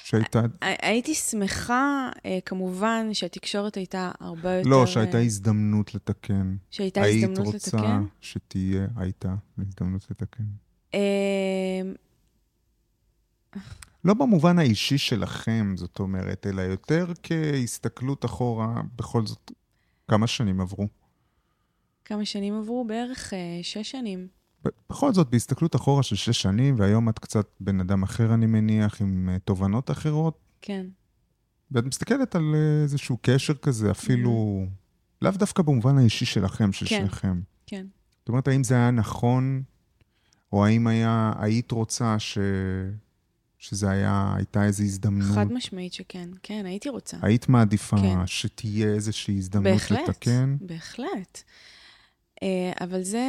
שהייתה, 0.05 0.41
הי- 0.61 0.77
הייתי 0.83 1.15
שמחה, 1.15 2.11
אה, 2.25 2.39
כמובן, 2.47 3.09
שהתקשורת 3.13 3.75
הייתה 3.77 4.11
הרבה 4.21 4.55
יותר... 4.55 4.69
לא, 4.69 4.87
שהייתה 4.87 5.19
אה, 5.19 5.23
הזדמנות 5.23 5.95
לתקן. 5.95 6.57
שהייתה 6.71 7.03
היית 7.03 7.25
הזדמנות 7.29 7.55
רוצה 7.55 7.77
לתקן. 7.77 8.05
שתהיה, 8.21 8.87
הייתה 8.97 9.35
הזדמנות 9.59 10.07
לתקן. 10.11 10.45
אה, 10.95 11.81
לא 14.05 14.15
במובן 14.15 14.59
האישי 14.59 14.99
שלכם, 14.99 15.75
זאת 15.77 15.99
אומרת, 15.99 16.47
אלא 16.47 16.63
יותר 16.63 17.07
כהסתכלות 17.23 18.25
אחורה, 18.25 18.83
בכל 18.97 19.27
זאת, 19.27 19.53
כמה 20.09 20.27
שנים 20.27 20.61
עברו? 20.61 20.89
כמה 22.09 22.25
שנים 22.25 22.55
עברו? 22.55 22.85
בערך 22.85 23.35
אה, 23.35 23.39
שש 23.63 23.91
שנים. 23.91 24.29
בכל 24.91 25.13
זאת, 25.13 25.31
בהסתכלות 25.31 25.77
אחורה 25.77 26.03
של 26.03 26.17
שש 26.17 26.43
שנים, 26.43 26.75
והיום 26.79 27.09
את 27.09 27.19
קצת 27.19 27.47
בן 27.61 27.81
אדם 27.81 28.03
אחר, 28.03 28.35
אני 28.35 28.47
מניח, 28.47 29.01
עם 29.01 29.29
אה, 29.33 29.39
תובנות 29.39 29.91
אחרות, 29.91 30.39
כן. 30.63 30.87
ואת 31.71 31.85
מסתכלת 31.85 32.35
על 32.37 32.55
אה, 32.55 32.83
איזשהו 32.83 33.19
קשר 33.23 33.55
כזה, 33.55 33.91
אפילו, 33.91 34.65
לאו 35.23 35.31
דווקא 35.31 35.63
במובן 35.63 35.99
האישי 35.99 36.25
שלכם, 36.25 36.73
של 36.73 36.87
כן. 36.87 36.99
שניכם. 36.99 37.41
כן. 37.67 37.87
זאת 38.19 38.29
אומרת, 38.29 38.49
האם 38.49 38.65
זה 38.65 38.75
היה 38.75 38.91
נכון, 38.91 39.63
או 40.53 40.67
האם 40.67 40.87
היה, 40.87 41.33
היית 41.39 41.71
רוצה 41.71 42.19
ש... 42.19 42.39
שזה 43.59 43.91
היה, 43.91 44.33
הייתה 44.37 44.65
איזו 44.65 44.83
הזדמנות? 44.83 45.35
חד 45.35 45.53
משמעית 45.53 45.93
שכן. 45.93 46.29
כן, 46.43 46.67
הייתי 46.67 46.89
רוצה. 46.89 47.17
היית 47.23 47.49
מעדיפה 47.49 47.97
כן. 47.97 48.27
שתהיה 48.27 48.95
איזושהי 48.95 49.37
הזדמנות 49.37 49.73
בהחלט. 49.73 50.09
לתקן? 50.09 50.57
בהחלט. 50.61 51.07
אה, 51.09 51.78
אבל 52.81 53.03
זה... 53.03 53.25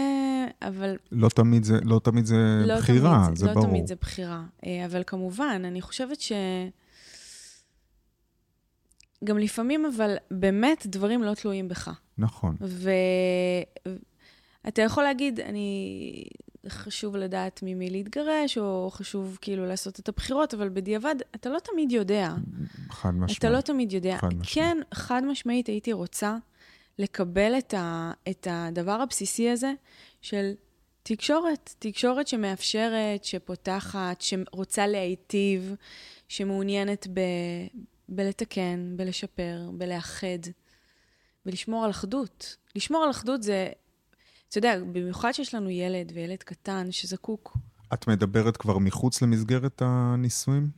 אבל 0.62 0.98
לא 1.12 1.30
תמיד 1.30 1.64
זה, 1.64 1.80
לא 1.84 2.02
תמיד 2.04 2.26
זה 2.26 2.64
לא 2.66 2.78
בחירה, 2.78 3.24
תמיד, 3.26 3.38
זה 3.38 3.46
לא 3.46 3.54
ברור. 3.54 3.68
תמיד 3.68 3.88
זה 3.88 3.96
בחירה. 3.96 4.44
אה, 4.66 4.86
אבל 4.86 5.04
כמובן, 5.08 5.62
אני 5.66 5.82
חושבת 5.82 6.22
ש... 6.22 6.32
גם 9.24 9.38
לפעמים, 9.38 9.86
אבל 9.86 10.16
באמת 10.32 10.86
דברים 10.88 11.24
לא 11.24 11.34
תלויים 11.34 11.68
בך. 11.68 11.92
נכון. 12.18 12.56
ואתה 14.66 14.82
יכול 14.82 15.04
להגיד, 15.04 15.40
אני... 15.40 16.24
חשוב 16.68 17.16
לדעת 17.16 17.60
ממי 17.64 17.90
להתגרש, 17.90 18.58
או 18.58 18.90
חשוב 18.94 19.38
כאילו 19.42 19.66
לעשות 19.66 20.00
את 20.00 20.10
הבחירות, 20.10 20.54
אבל 20.54 20.70
בדיעבד, 20.70 21.16
אתה 21.36 21.50
לא 21.50 21.60
תמיד 21.60 21.92
יודע. 21.92 22.34
חד 22.90 23.10
משמעית. 23.10 23.38
אתה 23.38 23.50
לא 23.50 23.62
תמיד 23.62 23.94
יודע. 23.94 24.18
חד 24.18 24.28
משמעית. 24.28 24.50
כן, 24.54 24.78
חד 24.94 25.22
משמעית 25.26 25.68
הייתי 25.68 25.94
רוצה 25.94 26.38
לקבל 27.00 27.58
את, 27.58 27.74
ה, 27.74 28.12
את 28.30 28.48
הדבר 28.52 29.02
הבסיסי 29.02 29.50
הזה 29.50 29.74
של 30.22 30.52
תקשורת. 31.04 31.76
תקשורת 31.80 32.28
שמאפשרת, 32.28 33.24
שפותחת, 33.24 34.22
שרוצה 34.22 34.88
להיטיב, 34.88 35.76
שמעוניינת 36.28 37.08
ב, 37.14 37.20
בלתקן, 38.10 38.94
בלשפר, 38.96 39.70
בלאחד, 39.74 40.40
ולשמור 41.46 41.86
על 41.86 41.92
אחדות. 41.92 42.58
לשמור 42.76 43.04
על 43.04 43.12
אחדות 43.12 43.44
זה, 43.44 43.70
אתה 44.50 44.58
יודע, 44.58 44.80
במיוחד 44.80 45.32
שיש 45.32 45.56
לנו 45.56 45.70
ילד 45.70 46.12
וילד 46.16 46.44
קטן 46.44 46.92
שזקוק. 46.92 47.58
את 47.94 48.08
מדברת 48.08 48.58
כבר 48.58 48.78
מחוץ 48.78 49.22
למסגרת 49.22 49.82
הנישואים? 49.86 50.70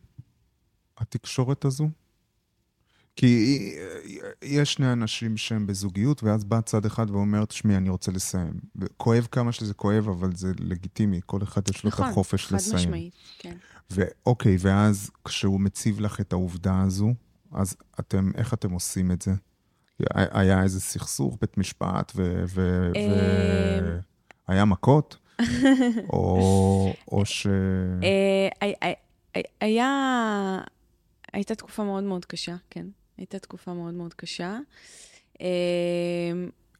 התקשורת 0.98 1.66
הזו? 1.66 1.90
כי 3.16 3.74
יש 4.42 4.74
שני 4.74 4.92
אנשים 4.92 5.38
שהם 5.38 5.68
בזוגיות, 5.68 6.24
ואז 6.24 6.44
בא 6.44 6.62
צד 6.62 6.86
אחד 6.86 7.10
ואומר, 7.10 7.46
תשמעי, 7.46 7.78
אני 7.78 7.90
רוצה 7.90 8.12
לסיים. 8.12 8.54
וכואב 8.76 9.28
כמה 9.32 9.52
שזה 9.52 9.74
כואב, 9.74 10.10
אבל 10.10 10.36
זה 10.36 10.52
לגיטימי, 10.60 11.20
כל 11.26 11.44
אחד 11.44 11.62
יש 11.70 11.84
לו 11.84 11.88
נכון, 11.88 12.06
את 12.06 12.12
החופש 12.12 12.46
חד 12.46 12.56
לסיים. 12.56 12.76
משמעית, 12.76 13.14
כן. 13.40 13.58
ואוקיי, 13.90 14.58
ואז 14.60 15.12
כשהוא 15.26 15.60
מציב 15.60 16.00
לך 16.00 16.20
את 16.22 16.34
העובדה 16.34 16.82
הזו, 16.82 17.14
אז 17.52 17.76
אתם, 18.00 18.32
איך 18.36 18.54
אתם 18.54 18.72
עושים 18.72 19.12
את 19.12 19.22
זה? 19.22 19.32
היה 20.16 20.64
איזה 20.64 20.80
סכסוך, 20.80 21.38
בית 21.42 21.58
משפט, 21.58 22.12
ו... 22.16 22.92
אמ. 22.96 24.00
היה 24.48 24.66
מכות? 24.66 25.18
או, 26.14 26.94
או 27.12 27.26
ש... 27.26 27.48
אה, 28.04 28.72
היה... 29.62 30.60
הייתה 31.34 31.56
תקופה 31.56 31.84
מאוד 31.84 32.04
מאוד 32.04 32.26
קשה, 32.26 32.56
כן. 32.70 32.86
הייתה 33.22 33.40
תקופה 33.40 33.74
מאוד 33.74 33.94
מאוד 33.94 34.14
קשה. 34.14 34.60
אה, 35.42 35.48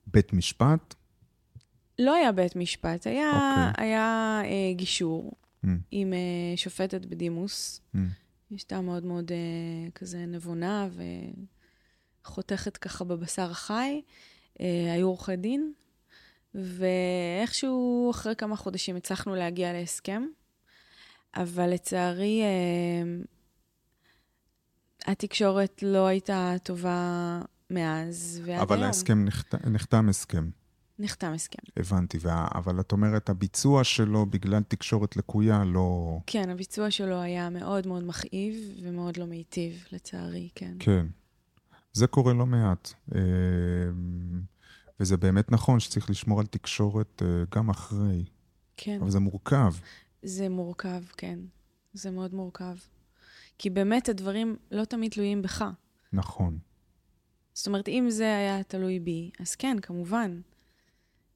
בית 0.08 0.34
משפט? 0.34 0.96
לא 2.00 2.14
היה 2.16 2.32
בית 2.32 2.56
משפט, 2.56 3.08
היה, 3.08 3.30
אוקיי. 3.70 3.86
היה 3.86 4.42
אה, 4.44 4.74
גישור 4.76 5.34
Mm, 5.66 5.68
עם 5.92 6.14
אה, 6.14 6.58
שופטת 6.58 7.06
בדימוס. 7.06 7.82
mm. 7.96 8.00
הייתה 8.50 8.82
מאוד 8.82 9.06
מאוד 9.06 9.32
אה, 9.32 9.38
כזה 9.96 10.26
נבונה 10.26 10.90
וחותכת 12.24 12.78
ככה 12.78 13.04
בבשר 13.04 13.52
החי. 13.52 14.02
אה, 14.62 14.94
היו 14.94 15.08
עורכי 15.08 15.36
דין, 15.36 15.74
ואיכשהו 16.56 18.12
אחרי 18.12 18.36
כמה 18.36 18.56
חודשים 18.56 18.96
הצלחנו 18.96 19.36
להגיע 19.36 19.74
להסכם, 19.74 20.24
אבל 21.36 21.70
לצערי 21.74 22.42
אה, 22.42 22.48
התקשורת 25.06 25.84
לא 25.84 26.08
הייתה 26.08 26.56
טובה 26.64 27.42
מאז, 27.70 28.42
ועד 28.46 28.62
אבל 28.62 28.76
היום 28.76 28.86
ההסכם 28.86 29.26
נחת- 29.26 29.56
נחתם 29.68 30.10
הסכם, 30.10 30.50
נחתם 31.00 31.32
הסכם. 31.34 31.58
הבנתי. 31.78 32.18
וה- 32.22 32.48
אבל 32.56 32.80
את 32.80 32.92
אומרת, 32.92 33.30
הביצוע 33.30 33.84
שלו 33.84 34.26
בגלל 34.26 34.64
תקשורת 34.68 35.18
לקויה 35.18 35.64
לא... 35.64 36.20
כן, 36.28 36.50
הביצוע 36.50 36.92
שלו 36.92 37.22
היה 37.22 37.50
מאוד 37.50 37.88
מאוד 37.88 38.04
מכאיב 38.04 38.56
ומאוד 38.84 39.18
לא 39.18 39.26
מיטיב, 39.26 39.84
לצערי, 39.92 40.50
כן. 40.56 40.74
כן. 40.80 41.06
זה 41.94 42.08
קורה 42.08 42.34
לא 42.34 42.46
מעט. 42.46 42.94
אה, 43.16 43.20
וזה 45.00 45.18
באמת 45.18 45.52
נכון 45.52 45.80
שצריך 45.80 46.10
לשמור 46.10 46.40
על 46.40 46.46
תקשורת 46.46 47.22
אה, 47.26 47.28
גם 47.56 47.70
אחרי, 47.70 48.26
כן. 48.78 48.98
אבל 49.02 49.10
זה 49.10 49.20
מורכב. 49.20 49.74
זה 50.24 50.50
מורכב, 50.50 51.04
כן. 51.18 51.40
זה 51.94 52.12
מאוד 52.12 52.34
מורכב. 52.34 52.76
כי 53.58 53.70
באמת 53.70 54.10
הדברים 54.10 54.56
לא 54.72 54.86
תמיד 54.86 55.12
תלויים 55.12 55.42
בך. 55.42 55.66
נכון. 56.14 56.60
זאת 57.54 57.68
אומרת, 57.68 57.88
אם 57.88 58.06
זה 58.10 58.38
היה 58.38 58.64
תלוי 58.64 59.00
בי, 59.00 59.32
אז 59.40 59.56
כן, 59.56 59.78
כמובן. 59.82 60.42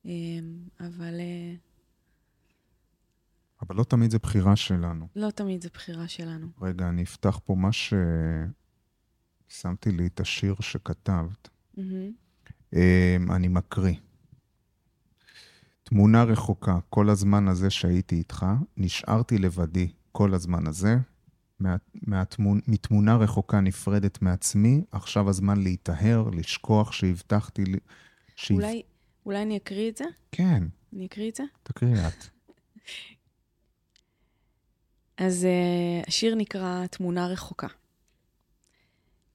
אמ, 0.06 0.58
אבל 0.80 1.20
אה, 1.20 1.56
אבל 3.62 3.76
לא 3.76 3.84
תמיד 3.84 4.12
זה 4.12 4.20
בחירה 4.20 4.56
שלנו. 4.56 5.08
לא 5.16 5.30
תמיד 5.30 5.64
זו 5.64 5.70
בחירה 5.74 6.08
שלנו. 6.08 6.48
רגע, 6.62 6.90
אני 6.90 7.04
אפתח 7.04 7.40
פה 7.46 7.56
מה 7.56 7.72
ש... 7.72 7.94
שמתי 9.48 9.92
לי 9.92 10.08
את 10.08 10.20
השיר 10.20 10.56
שכתבת. 10.60 11.50
אמ, 11.78 13.32
אני 13.32 13.48
מקריא. 13.48 13.96
תמונה 15.84 16.24
רחוקה, 16.24 16.80
כל 16.90 17.10
הזמן 17.10 17.48
הזה 17.48 17.70
שהייתי 17.70 18.16
איתך, 18.16 18.46
נשארתי 18.78 19.38
לבדי 19.38 19.92
כל 20.12 20.34
הזמן 20.34 20.68
הזה. 20.68 20.98
מה, 21.60 21.76
מהתמונ, 21.94 22.60
מתמונה 22.68 23.16
רחוקה 23.16 23.62
נפרדת 23.62 24.22
מעצמי, 24.22 24.82
עכשיו 24.92 25.30
הזמן 25.30 25.62
להיטהר, 25.64 26.30
לשכוח 26.30 26.92
שהבטחתי 26.92 27.64
לי... 27.64 27.78
שהב... 28.36 28.58
אולי, 28.58 28.82
אולי 29.26 29.42
אני 29.42 29.58
אקריא 29.58 29.90
את 29.90 29.98
זה? 29.98 30.06
כן, 30.32 30.64
אני 30.94 31.06
אקריא 31.06 31.30
את 31.30 31.36
זה? 31.36 31.44
תקריאי 31.64 32.08
את. 32.08 32.26
אז 35.18 35.44
uh, 35.44 36.08
השיר 36.08 36.36
נקרא 36.36 36.88
תמונה 36.88 37.28
רחוקה. 37.28 37.68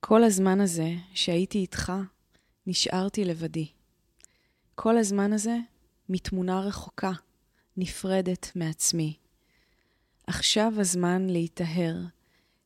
כל 0.01 0.25
הזמן 0.25 0.61
הזה 0.61 0.91
שהייתי 1.15 1.59
איתך, 1.59 1.93
נשארתי 2.67 3.25
לבדי. 3.25 3.67
כל 4.75 4.99
הזמן 4.99 5.33
הזה 5.33 5.57
מתמונה 6.09 6.61
רחוקה, 6.61 7.13
נפרדת 7.77 8.53
מעצמי. 8.55 9.17
עכשיו 10.31 10.73
הזמן 10.79 11.27
להיטהר, 11.27 11.97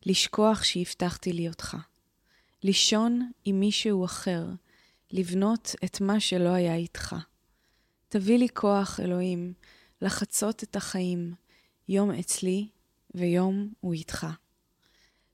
לשכוח 0.06 0.62
שהבטחתי 0.62 1.32
לי 1.32 1.48
אותך. 1.48 1.76
לישון 2.62 3.30
עם 3.44 3.60
מישהו 3.60 4.04
אחר, 4.04 4.46
לבנות 5.10 5.74
את 5.84 6.00
מה 6.00 6.20
שלא 6.20 6.48
היה 6.48 6.74
איתך. 6.74 7.16
תביא 8.08 8.38
לי 8.38 8.48
כוח, 8.54 9.00
אלוהים, 9.00 9.52
לחצות 10.02 10.62
את 10.62 10.76
החיים, 10.76 11.34
יום 11.88 12.10
אצלי 12.10 12.68
ויום 13.14 13.72
הוא 13.80 13.94
איתך. 13.94 14.26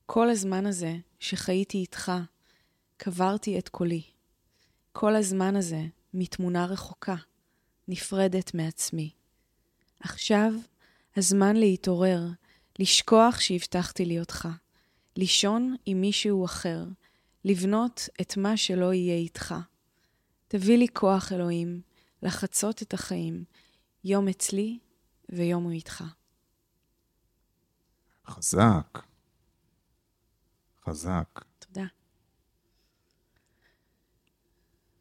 כל 0.07 0.31
הזמן 0.31 0.67
הזה 0.67 0.97
שחייתי 1.19 1.79
איתך, 1.79 2.13
קברתי 2.97 3.59
את 3.59 3.69
קולי. 3.69 4.03
כל 4.93 5.17
הזמן 5.17 5.57
הזה 5.57 5.83
מתמונה 6.15 6.67
רחוקה, 6.67 7.17
נפרדת 7.89 8.55
מעצמי. 8.55 9.11
עכשיו 10.01 10.53
הזמן 11.17 11.57
להתעורר, 11.57 12.23
לשכוח 12.79 13.41
שהבטחתי 13.41 14.05
לי 14.05 14.21
אותך, 14.21 14.49
לישון 15.17 15.77
עם 15.87 16.01
מישהו 16.01 16.45
אחר, 16.45 16.85
לבנות 17.45 18.09
את 18.21 18.37
מה 18.37 18.57
שלא 18.57 18.93
יהיה 18.93 19.17
איתך. 19.17 19.55
תביא 20.49 20.79
לי 20.79 20.87
כוח, 20.93 21.33
אלוהים, 21.33 21.81
לחצות 22.23 22.83
את 22.83 22.95
החיים, 22.95 23.45
יום 24.05 24.29
אצלי 24.29 24.79
ויום 25.29 25.65
הוא 25.65 25.73
איתך. 25.73 26.05
חזק. 28.27 28.99
חזק. 30.85 31.45
תודה. 31.59 31.87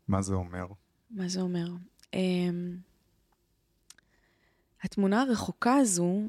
מה 0.08 0.22
זה 0.22 0.34
אומר? 0.34 0.66
מה 1.10 1.28
זה 1.28 1.42
אומר? 1.42 1.68
Um, 2.16 2.89
התמונה 4.84 5.22
הרחוקה 5.22 5.76
הזו, 5.76 6.22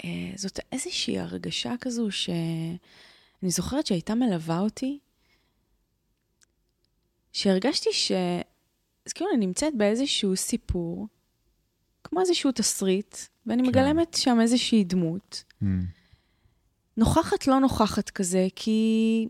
uh, 0.00 0.04
זאת 0.36 0.60
איזושהי 0.72 1.18
הרגשה 1.18 1.74
כזו 1.80 2.10
שאני 2.10 3.50
זוכרת 3.50 3.86
שהייתה 3.86 4.14
מלווה 4.14 4.58
אותי, 4.58 4.98
שהרגשתי 7.32 7.92
ש... 7.92 8.12
אז 9.06 9.12
כאילו 9.12 9.30
אני 9.34 9.46
נמצאת 9.46 9.74
באיזשהו 9.76 10.36
סיפור, 10.36 11.06
כמו 12.04 12.20
איזשהו 12.20 12.52
תסריט, 12.52 13.16
ואני 13.46 13.62
כן. 13.62 13.68
מגלמת 13.68 14.14
שם 14.14 14.40
איזושהי 14.40 14.84
דמות. 14.84 15.44
Mm, 15.62 15.66
נוכחת, 16.96 17.46
לא 17.46 17.58
נוכחת 17.58 18.10
כזה, 18.10 18.46
כי... 18.56 19.28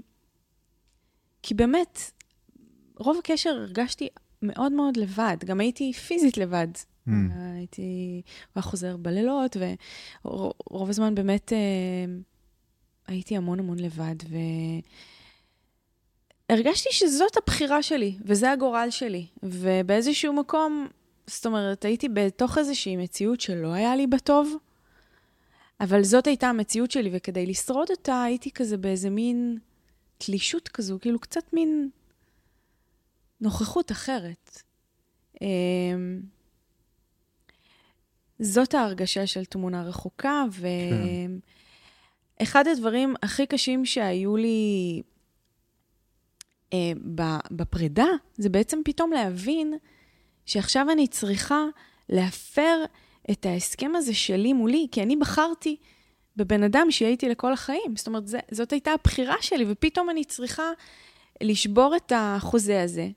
כי 1.42 1.54
באמת, 1.54 1.98
רוב 2.96 3.18
הקשר 3.18 3.50
הרגשתי 3.50 4.08
מאוד 4.42 4.72
מאוד 4.72 4.96
לבד. 4.96 5.36
גם 5.44 5.60
הייתי 5.60 5.92
פיזית 5.92 6.36
לבד. 6.36 6.68
Mm, 7.08 7.10
הייתי, 7.56 8.22
הוא 8.54 8.62
חוזר 8.62 8.96
בלילות, 8.96 9.56
ורוב 10.24 10.88
הזמן 10.88 11.14
באמת 11.14 11.52
אה, 11.52 11.58
הייתי 13.06 13.36
המון 13.36 13.58
המון 13.58 13.78
לבד, 13.78 14.14
והרגשתי 16.50 16.88
שזאת 16.92 17.36
הבחירה 17.36 17.82
שלי, 17.82 18.18
וזה 18.24 18.50
הגורל 18.50 18.88
שלי. 18.90 19.26
ובאיזשהו 19.42 20.32
מקום, 20.32 20.88
זאת 21.26 21.46
אומרת, 21.46 21.84
הייתי 21.84 22.08
בתוך 22.08 22.58
איזושהי 22.58 22.96
מציאות 22.96 23.40
שלא 23.40 23.72
היה 23.72 23.96
לי 23.96 24.06
בטוב, 24.06 24.56
אבל 25.80 26.02
זאת 26.02 26.26
הייתה 26.26 26.48
המציאות 26.48 26.90
שלי, 26.90 27.10
וכדי 27.12 27.46
לשרוד 27.46 27.90
אותה 27.90 28.22
הייתי 28.22 28.50
כזה 28.50 28.76
באיזה 28.76 29.10
מין 29.10 29.58
תלישות 30.18 30.68
כזו, 30.68 30.98
כאילו 31.00 31.18
קצת 31.18 31.52
מין 31.52 31.90
נוכחות 33.40 33.92
אחרת. 33.92 34.62
זאת 38.40 38.74
ההרגשה 38.74 39.26
של 39.26 39.44
תמונה 39.44 39.82
רחוקה, 39.82 40.44
ואחד 42.40 42.68
הדברים 42.68 43.14
הכי 43.22 43.46
קשים 43.46 43.84
שהיו 43.84 44.36
לי 44.36 45.02
אה, 46.72 46.92
ב- 47.14 47.46
בפרידה, 47.56 48.06
זה 48.36 48.48
בעצם 48.48 48.80
פתאום 48.84 49.12
להבין 49.12 49.74
שעכשיו 50.46 50.90
אני 50.92 51.06
צריכה 51.06 51.64
להפר 52.08 52.84
את 53.30 53.46
ההסכם 53.46 53.96
הזה 53.96 54.14
שלי 54.14 54.52
מולי, 54.52 54.86
כי 54.92 55.02
אני 55.02 55.16
בחרתי 55.16 55.76
בבן 56.36 56.62
אדם 56.62 56.90
שיהיה 56.90 57.10
איתי 57.10 57.28
לכל 57.28 57.52
החיים. 57.52 57.96
זאת 57.96 58.06
אומרת, 58.06 58.28
זה, 58.28 58.38
זאת 58.50 58.72
הייתה 58.72 58.90
הבחירה 58.90 59.36
שלי, 59.40 59.64
ופתאום 59.68 60.10
אני 60.10 60.24
צריכה 60.24 60.70
לשבור 61.40 61.96
את 61.96 62.12
החוזה 62.16 62.82
הזה. 62.82 63.08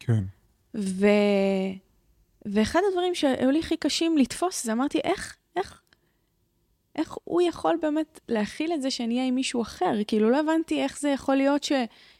כן. 0.00 0.24
ו... 0.74 1.06
ואחד 2.44 2.80
הדברים 2.88 3.14
שהיו 3.14 3.50
לי 3.50 3.58
הכי 3.60 3.76
קשים 3.76 4.18
לתפוס, 4.18 4.64
זה 4.64 4.72
אמרתי, 4.72 4.98
איך, 5.04 5.36
איך, 5.56 5.82
איך 6.96 7.16
הוא 7.24 7.42
יכול 7.42 7.76
באמת 7.82 8.20
להכיל 8.28 8.72
את 8.72 8.82
זה 8.82 8.90
שאני 8.90 9.14
אהיה 9.14 9.28
עם 9.28 9.34
מישהו 9.34 9.62
אחר? 9.62 9.92
כאילו, 10.06 10.30
לא 10.30 10.40
הבנתי 10.40 10.82
איך 10.82 11.00
זה 11.00 11.08
יכול 11.08 11.36
להיות 11.36 11.64
ש... 11.64 11.72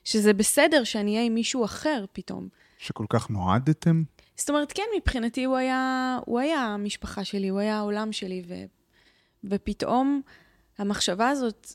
שזה 0.04 0.32
בסדר 0.32 0.84
שאני 0.84 1.14
אהיה 1.14 1.26
עם 1.26 1.34
מישהו 1.34 1.64
אחר 1.64 2.04
פתאום. 2.12 2.48
שכל 2.78 3.04
כך 3.08 3.30
נועדתם? 3.30 4.02
זאת 4.36 4.50
אומרת, 4.50 4.72
כן, 4.72 4.82
מבחינתי 4.96 5.44
הוא 5.44 5.56
היה, 5.56 6.18
הוא 6.26 6.40
היה 6.40 6.60
המשפחה 6.60 7.24
שלי, 7.24 7.48
הוא 7.48 7.58
היה 7.58 7.78
העולם 7.78 8.12
שלי, 8.12 8.42
ו... 8.48 8.54
ופתאום 9.44 10.22
המחשבה 10.78 11.28
הזאת, 11.28 11.66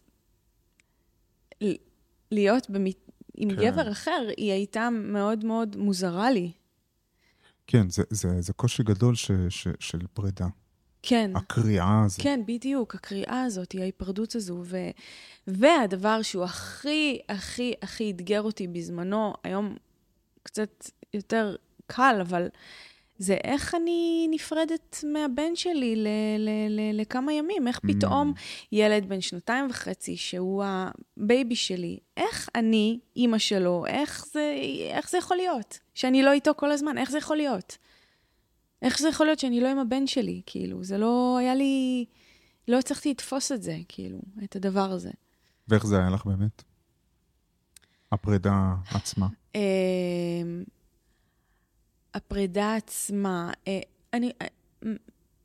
להיות 2.31 2.69
במת... 2.69 2.95
עם 3.37 3.49
כן. 3.49 3.55
גבר 3.55 3.91
אחר, 3.91 4.27
היא 4.37 4.51
הייתה 4.51 4.89
מאוד 4.89 5.45
מאוד 5.45 5.75
מוזרה 5.75 6.31
לי. 6.31 6.51
כן, 7.67 7.89
זה, 7.89 8.03
זה, 8.09 8.41
זה 8.41 8.53
קושי 8.53 8.83
גדול 8.83 9.15
ש, 9.15 9.31
ש, 9.49 9.67
של 9.79 9.99
פרידה. 10.13 10.47
כן. 11.03 11.31
הקריאה 11.35 12.03
הזאת. 12.05 12.21
כן, 12.21 12.41
בדיוק, 12.45 12.95
הקריאה 12.95 13.43
הזאת, 13.43 13.71
היא 13.71 13.81
ההיפרדות 13.81 14.35
הזו. 14.35 14.61
ו... 14.65 14.77
והדבר 15.47 16.21
שהוא 16.21 16.43
הכי, 16.43 17.19
הכי, 17.29 17.73
הכי 17.81 18.11
אתגר 18.11 18.41
אותי 18.41 18.67
בזמנו, 18.67 19.33
היום 19.43 19.75
קצת 20.43 20.91
יותר 21.13 21.55
קל, 21.87 22.17
אבל 22.21 22.47
זה 23.17 23.37
איך 23.43 23.75
אני 23.75 24.27
נפרדת 24.31 25.03
מהבן 25.13 25.55
שלי 25.55 25.95
ל- 25.95 26.07
ל- 26.37 26.69
ל- 26.69 27.01
לכמה 27.01 27.33
ימים, 27.33 27.67
איך 27.67 27.79
פתאום 27.79 28.33
ילד 28.71 29.09
בן 29.09 29.21
שנתיים 29.21 29.67
וחצי, 29.69 30.17
שהוא 30.17 30.63
הבייבי 30.65 31.55
שלי, 31.55 31.97
איך 32.17 32.49
אני, 32.55 32.99
אימא 33.15 33.37
שלו, 33.37 33.85
איך 33.87 34.25
זה, 34.33 34.55
איך 34.93 35.09
זה 35.09 35.17
יכול 35.17 35.37
להיות? 35.37 35.79
שאני 35.93 36.23
לא 36.23 36.31
איתו 36.31 36.51
כל 36.55 36.71
הזמן, 36.71 36.97
איך 36.97 37.11
זה 37.11 37.17
יכול 37.17 37.37
להיות? 37.37 37.77
איך 38.81 38.99
זה 38.99 39.09
יכול 39.09 39.25
להיות 39.25 39.39
שאני 39.39 39.61
לא 39.61 39.67
עם 39.67 39.79
הבן 39.79 40.07
שלי? 40.07 40.41
כאילו, 40.45 40.83
זה 40.83 40.97
לא 40.97 41.37
היה 41.39 41.55
לי... 41.55 42.05
לא 42.67 42.79
הצלחתי 42.79 43.11
לתפוס 43.11 43.51
את 43.51 43.63
זה, 43.63 43.77
כאילו, 43.87 44.19
את 44.43 44.55
הדבר 44.55 44.91
הזה. 44.91 45.11
ואיך 45.67 45.85
זה 45.85 45.97
היה 45.99 46.09
לך 46.09 46.25
באמת? 46.25 46.63
הפרידה 48.11 48.75
עצמה. 48.91 49.27
הפרידה 52.13 52.75
עצמה, 52.75 53.51
אה, 53.67 53.79
אני, 54.13 54.31
אה, 54.41 54.47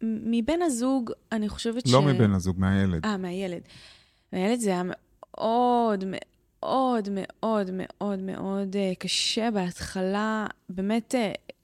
מבן 0.02 0.62
הזוג, 0.62 1.10
אני 1.32 1.48
חושבת 1.48 1.86
ש... 1.86 1.92
לא 1.92 2.02
מבן 2.02 2.32
הזוג, 2.34 2.60
מהילד. 2.60 3.04
אה, 3.04 3.16
מהילד. 3.16 3.60
מהילד 4.32 4.60
זה 4.60 4.70
היה 4.70 4.82
מאוד, 4.82 6.04
מאוד, 6.06 7.08
מאוד, 7.12 7.70
מאוד, 7.72 8.18
מאוד 8.18 8.76
אה, 8.76 8.92
קשה 8.98 9.50
בהתחלה, 9.50 10.46
באמת, 10.68 11.14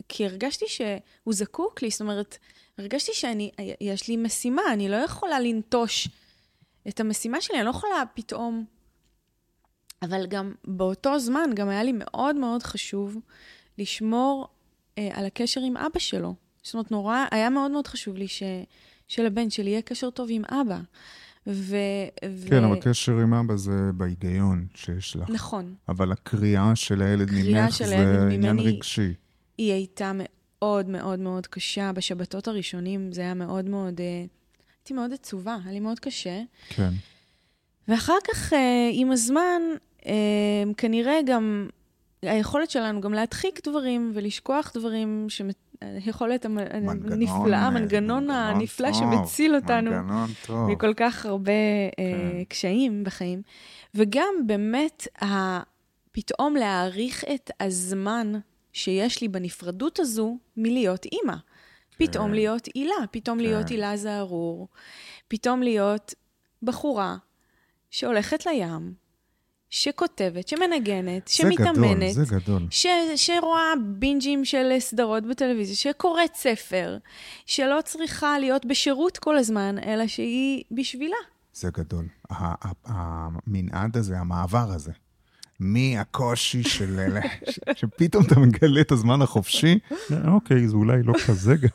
כי 0.08 0.26
הרגשתי 0.26 0.64
שהוא 0.68 1.34
זקוק 1.34 1.82
לי, 1.82 1.90
זאת 1.90 2.00
אומרת, 2.00 2.38
הרגשתי 2.78 3.12
שאני, 3.14 3.50
יש 3.80 4.08
לי 4.08 4.16
משימה, 4.16 4.62
אני 4.72 4.88
לא 4.88 4.96
יכולה 4.96 5.40
לנטוש 5.40 6.08
את 6.88 7.00
המשימה 7.00 7.40
שלי, 7.40 7.56
אני 7.56 7.64
לא 7.64 7.70
יכולה 7.70 8.02
פתאום... 8.14 8.64
אבל 10.02 10.26
גם 10.26 10.54
באותו 10.64 11.18
זמן, 11.18 11.50
גם 11.54 11.68
היה 11.68 11.82
לי 11.82 11.92
מאוד 11.94 12.36
מאוד 12.36 12.62
חשוב 12.62 13.16
לשמור 13.78 14.48
אה, 14.98 15.08
על 15.12 15.26
הקשר 15.26 15.60
עם 15.60 15.76
אבא 15.76 15.98
שלו. 15.98 16.34
זאת 16.62 16.74
אומרת, 16.74 16.90
נורא, 16.90 17.24
היה 17.30 17.50
מאוד 17.50 17.70
מאוד 17.70 17.86
חשוב 17.86 18.16
לי 18.16 18.28
ש, 18.28 18.42
שלבן 19.08 19.50
שלי 19.50 19.70
יהיה 19.70 19.82
קשר 19.82 20.10
טוב 20.10 20.28
עם 20.30 20.42
אבא. 20.44 20.80
ו... 21.46 21.76
כן, 22.48 22.64
אבל 22.64 22.80
קשר 22.80 23.12
עם 23.12 23.34
אבא 23.34 23.56
זה 23.56 23.90
בהיגיון 23.94 24.66
שיש 24.74 25.16
לך. 25.16 25.30
נכון. 25.30 25.74
אבל 25.88 26.12
הקריאה 26.12 26.76
של 26.76 27.02
הילד 27.02 27.30
ממך 27.32 27.72
של 27.72 27.86
זה 27.86 28.28
עניין 28.32 28.58
רגשי. 28.58 29.14
היא 29.58 29.72
הייתה 29.72 30.12
מאוד 30.14 30.88
מאוד 30.88 31.18
מאוד 31.18 31.46
קשה. 31.46 31.92
בשבתות 31.92 32.48
הראשונים 32.48 33.12
זה 33.12 33.20
היה 33.20 33.34
מאוד 33.34 33.64
מאוד... 33.64 34.00
אה, 34.00 34.24
הייתי 34.78 34.94
מאוד 34.94 35.12
עצובה, 35.12 35.56
היה 35.64 35.72
לי 35.72 35.80
מאוד 35.80 35.98
קשה. 35.98 36.40
כן. 36.68 36.90
ואחר 37.88 38.16
כך, 38.24 38.52
אה, 38.52 38.90
עם 38.92 39.10
הזמן, 39.10 39.62
אה, 40.06 40.62
כנראה 40.76 41.18
גם 41.26 41.68
היכולת 42.22 42.70
שלנו 42.70 43.00
גם 43.00 43.14
להדחיק 43.14 43.68
דברים 43.68 44.10
ולשכוח 44.14 44.72
דברים, 44.74 45.26
היכולת 45.80 46.44
הנפלאה, 46.44 47.58
אה, 47.58 47.66
המנגנון 47.66 48.30
הנפלא 48.30 48.92
שמציל 48.92 49.54
אותנו. 49.54 49.90
מכל 50.68 50.94
כך 50.94 51.26
הרבה 51.26 51.52
אה, 51.52 51.88
כן. 51.98 52.44
קשיים 52.48 53.04
בחיים. 53.04 53.42
וגם 53.94 54.34
באמת. 54.46 55.08
פתאום 56.12 56.56
להעריך 56.56 57.24
את 57.34 57.50
הזמן 57.60 58.32
שיש 58.72 59.20
לי 59.20 59.28
בנפרדות 59.28 59.98
הזו 59.98 60.38
מלהיות 60.56 61.04
אימא. 61.04 61.34
פתאום 61.98 62.34
להיות 62.34 62.68
הילה, 62.74 62.94
פתאום 63.10 63.38
כן. 63.38 63.44
להיות 63.44 63.68
הילה 63.68 63.96
זערור, 63.96 64.68
פתאום 65.28 65.62
להיות 65.62 66.14
בחורה 66.62 67.16
שהולכת 67.90 68.46
לים, 68.46 68.92
שכותבת, 69.70 70.48
שמנגנת, 70.48 71.28
שמתאמנת. 71.28 72.14
זה 72.14 72.24
גדול, 72.24 72.26
זה 72.26 72.36
גדול. 72.36 72.66
ש, 72.70 72.86
שרואה 73.16 73.72
בינג'ים 73.84 74.44
של 74.44 74.72
סדרות 74.78 75.26
בטלוויזיה, 75.26 75.76
שקוראת 75.76 76.34
ספר, 76.34 76.98
שלא 77.46 77.78
צריכה 77.84 78.38
להיות 78.38 78.66
בשירות 78.66 79.18
כל 79.18 79.38
הזמן, 79.38 79.76
אלא 79.86 80.06
שהיא 80.06 80.64
בשבילה. 80.70 81.16
זה 81.54 81.70
גדול. 81.70 82.06
המנעד 82.84 83.96
הזה, 83.96 84.18
המעבר 84.18 84.70
הזה, 84.70 84.92
מהקושי 85.60 86.62
של 86.62 86.98
אלה, 87.00 87.20
שפתאום 87.74 88.24
אתה 88.24 88.40
מגלה 88.40 88.80
את 88.80 88.92
הזמן 88.92 89.22
החופשי, 89.22 89.78
אוקיי, 90.26 90.68
זה 90.68 90.76
אולי 90.76 91.02
לא 91.02 91.14
כזה. 91.26 91.54
ג- 91.54 91.66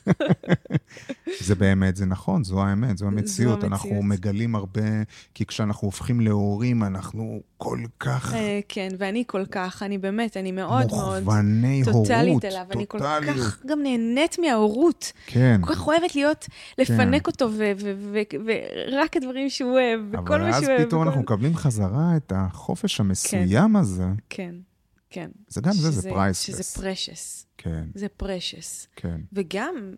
זה 1.39 1.55
באמת, 1.55 1.95
זה 1.95 2.05
נכון, 2.05 2.43
זו 2.43 2.63
האמת, 2.63 2.97
זו 2.97 3.05
המציאות. 3.07 3.63
אנחנו 3.63 3.89
המציאות. 3.89 4.05
מגלים 4.05 4.55
הרבה, 4.55 4.81
כי 5.33 5.45
כשאנחנו 5.45 5.85
הופכים 5.87 6.19
להורים, 6.21 6.83
אנחנו 6.83 7.41
כל 7.57 7.79
כך 7.99 8.33
אה, 8.33 8.59
כן, 8.69 8.89
ואני 8.97 9.23
כל 9.27 9.45
כך, 9.51 9.83
אני 9.83 9.97
באמת, 9.97 10.37
אני 10.37 10.51
מאוד 10.51 10.69
מאוד 10.91 11.19
מוכווני 11.23 11.81
הורות, 11.85 12.07
טוטאלית 12.07 12.45
אליו, 12.45 12.65
אני 12.71 12.85
כל. 12.87 12.99
כך 12.99 13.61
גם 13.65 13.79
נהנית 13.83 14.37
מההורות. 14.39 15.11
כן. 15.27 15.61
כל 15.63 15.73
כך 15.75 15.87
אוהבת 15.87 16.15
להיות, 16.15 16.45
לפנק 16.77 17.27
אותו, 17.27 17.49
ורק 18.95 19.17
הדברים 19.17 19.49
שהוא 19.49 19.71
אוהב, 19.71 19.99
וכל 20.11 20.33
אבל 20.33 20.41
מה 20.41 20.49
אז 20.49 20.63
שהוא 20.63 20.73
אוהב. 20.73 20.85
פתאום 20.87 21.01
וכל- 21.01 21.07
אנחנו 21.07 21.21
מקבלים 21.21 21.55
חזרה 21.55 22.13
את 22.17 22.33
החופש 22.35 22.99
המסוים 22.99 23.72
הזה. 23.75 24.07
כן, 24.29 24.55
כן. 25.09 25.29
זה 25.47 25.61
גם 25.61 25.71
זה, 25.71 25.91
זה 25.91 26.01
שזה- 26.01 26.09
priceless. 26.09 26.45
שזה 26.57 26.81
precious. 26.81 27.45
כן, 27.57 27.83
זה 27.95 28.07
precious. 28.09 28.87
כן. 28.95 29.21
וגם, 29.33 29.93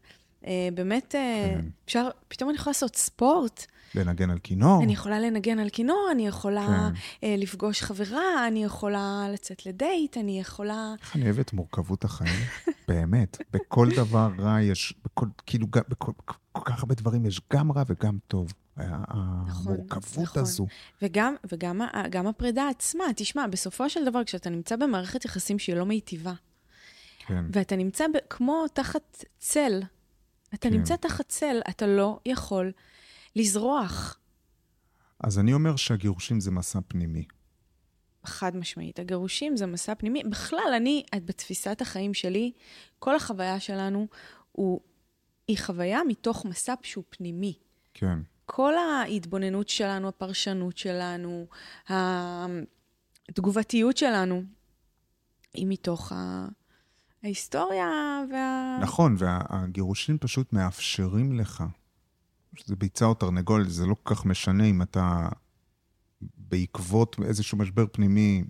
אה, 0.47 0.69
באמת, 0.73 1.15
אה, 1.15 1.51
כן. 1.55 1.65
אפשר, 1.85 2.09
פתאום 2.27 2.49
אני 2.49 2.57
יכולה 2.57 2.71
לעשות 2.71 2.95
ספורט, 2.95 3.65
לנגן 3.95 4.29
על 4.29 4.39
כינור. 4.39 4.83
אני 4.83 4.93
יכולה 4.93 5.19
לנגן 5.19 5.59
על 5.59 5.69
כינור, 5.69 6.07
אני 6.11 6.27
יכולה 6.27 6.89
כן. 7.21 7.27
אה, 7.27 7.35
לפגוש 7.37 7.81
חברה, 7.81 8.47
אני 8.47 8.63
יכולה 8.63 9.27
לצאת 9.33 9.65
לדייט, 9.65 10.17
אני 10.17 10.39
יכולה... 10.39 10.93
איך 11.01 11.15
אני 11.15 11.25
אוהב 11.25 11.39
את 11.39 11.53
מורכבות 11.53 12.03
החיים, 12.03 12.39
באמת. 12.87 13.37
בכל 13.53 13.89
דבר 13.95 14.29
רע 14.39 14.61
יש, 14.61 14.93
בכל, 15.05 15.25
כאילו, 15.45 15.67
בכל 15.89 16.11
כל 16.51 16.61
כך 16.65 16.79
הרבה 16.79 16.95
דברים 16.95 17.25
יש 17.25 17.41
גם 17.53 17.71
רע 17.71 17.83
וגם 17.87 18.17
טוב. 18.27 18.53
נכון, 18.77 18.87
המורכבות 19.07 20.23
נכון. 20.23 20.41
הזו. 20.41 20.67
וגם, 21.01 21.35
וגם 21.51 21.81
גם 22.09 22.27
הפרידה 22.27 22.69
עצמה, 22.69 23.03
תשמע, 23.15 23.47
בסופו 23.47 23.89
של 23.89 24.05
דבר, 24.05 24.23
כשאתה 24.23 24.49
נמצא 24.49 24.75
במערכת 24.75 25.25
יחסים 25.25 25.59
שהיא 25.59 25.75
לא 25.75 25.85
מיטיבה, 25.85 26.33
כן, 27.27 27.45
ואתה 27.51 27.75
נמצא 27.75 28.07
ב, 28.07 28.17
כמו 28.29 28.65
תחת 28.73 29.23
צל, 29.37 29.81
אתה 30.53 30.69
כן. 30.69 30.73
נמצא 30.73 30.95
תחת 30.95 31.29
צל, 31.29 31.61
אתה 31.69 31.87
לא 31.87 32.19
יכול 32.25 32.71
לזרוח. 33.35 34.19
אז 35.19 35.39
אני 35.39 35.53
אומר 35.53 35.75
שהגירושים 35.75 36.39
זה 36.39 36.51
מסע 36.51 36.79
פנימי. 36.87 37.25
חד 38.25 38.57
משמעית. 38.57 38.99
הגירושים 38.99 39.57
זה 39.57 39.65
מסע 39.65 39.95
פנימי. 39.95 40.23
בכלל, 40.23 40.73
אני, 40.77 41.03
את 41.15 41.25
בתפיסת 41.25 41.81
החיים 41.81 42.13
שלי, 42.13 42.51
כל 42.99 43.15
החוויה 43.15 43.59
שלנו 43.59 44.07
הוא, 44.51 44.79
היא 45.47 45.57
חוויה 45.57 45.99
מתוך 46.07 46.45
מסע 46.45 46.73
שהוא 46.83 47.03
פנימי. 47.09 47.53
כן, 47.93 48.19
כל 48.45 48.73
ההתבוננות 48.77 49.69
שלנו, 49.69 50.07
הפרשנות 50.07 50.77
שלנו, 50.77 51.47
התגובתיות 53.29 53.97
שלנו, 53.97 54.43
היא 55.53 55.67
מתוך 55.69 56.11
ה... 56.11 56.47
ההיסטוריה 57.23 57.89
וה... 58.31 58.77
נכון, 58.81 59.15
והגירושים 59.17 60.17
פשוט 60.17 60.53
מאפשרים 60.53 61.33
לך, 61.33 61.63
שזה 62.55 62.75
ביצה 62.75 63.05
או 63.05 63.13
תרנגולת, 63.13 63.69
זה 63.69 63.85
לא 63.85 63.95
כל 64.03 64.15
כך 64.15 64.25
משנה 64.25 64.65
אם 64.65 64.81
אתה 64.81 65.29
בעקבות 66.37 67.15
איזשהו 67.25 67.57
משבר 67.57 67.85
פנימי, 67.91 68.43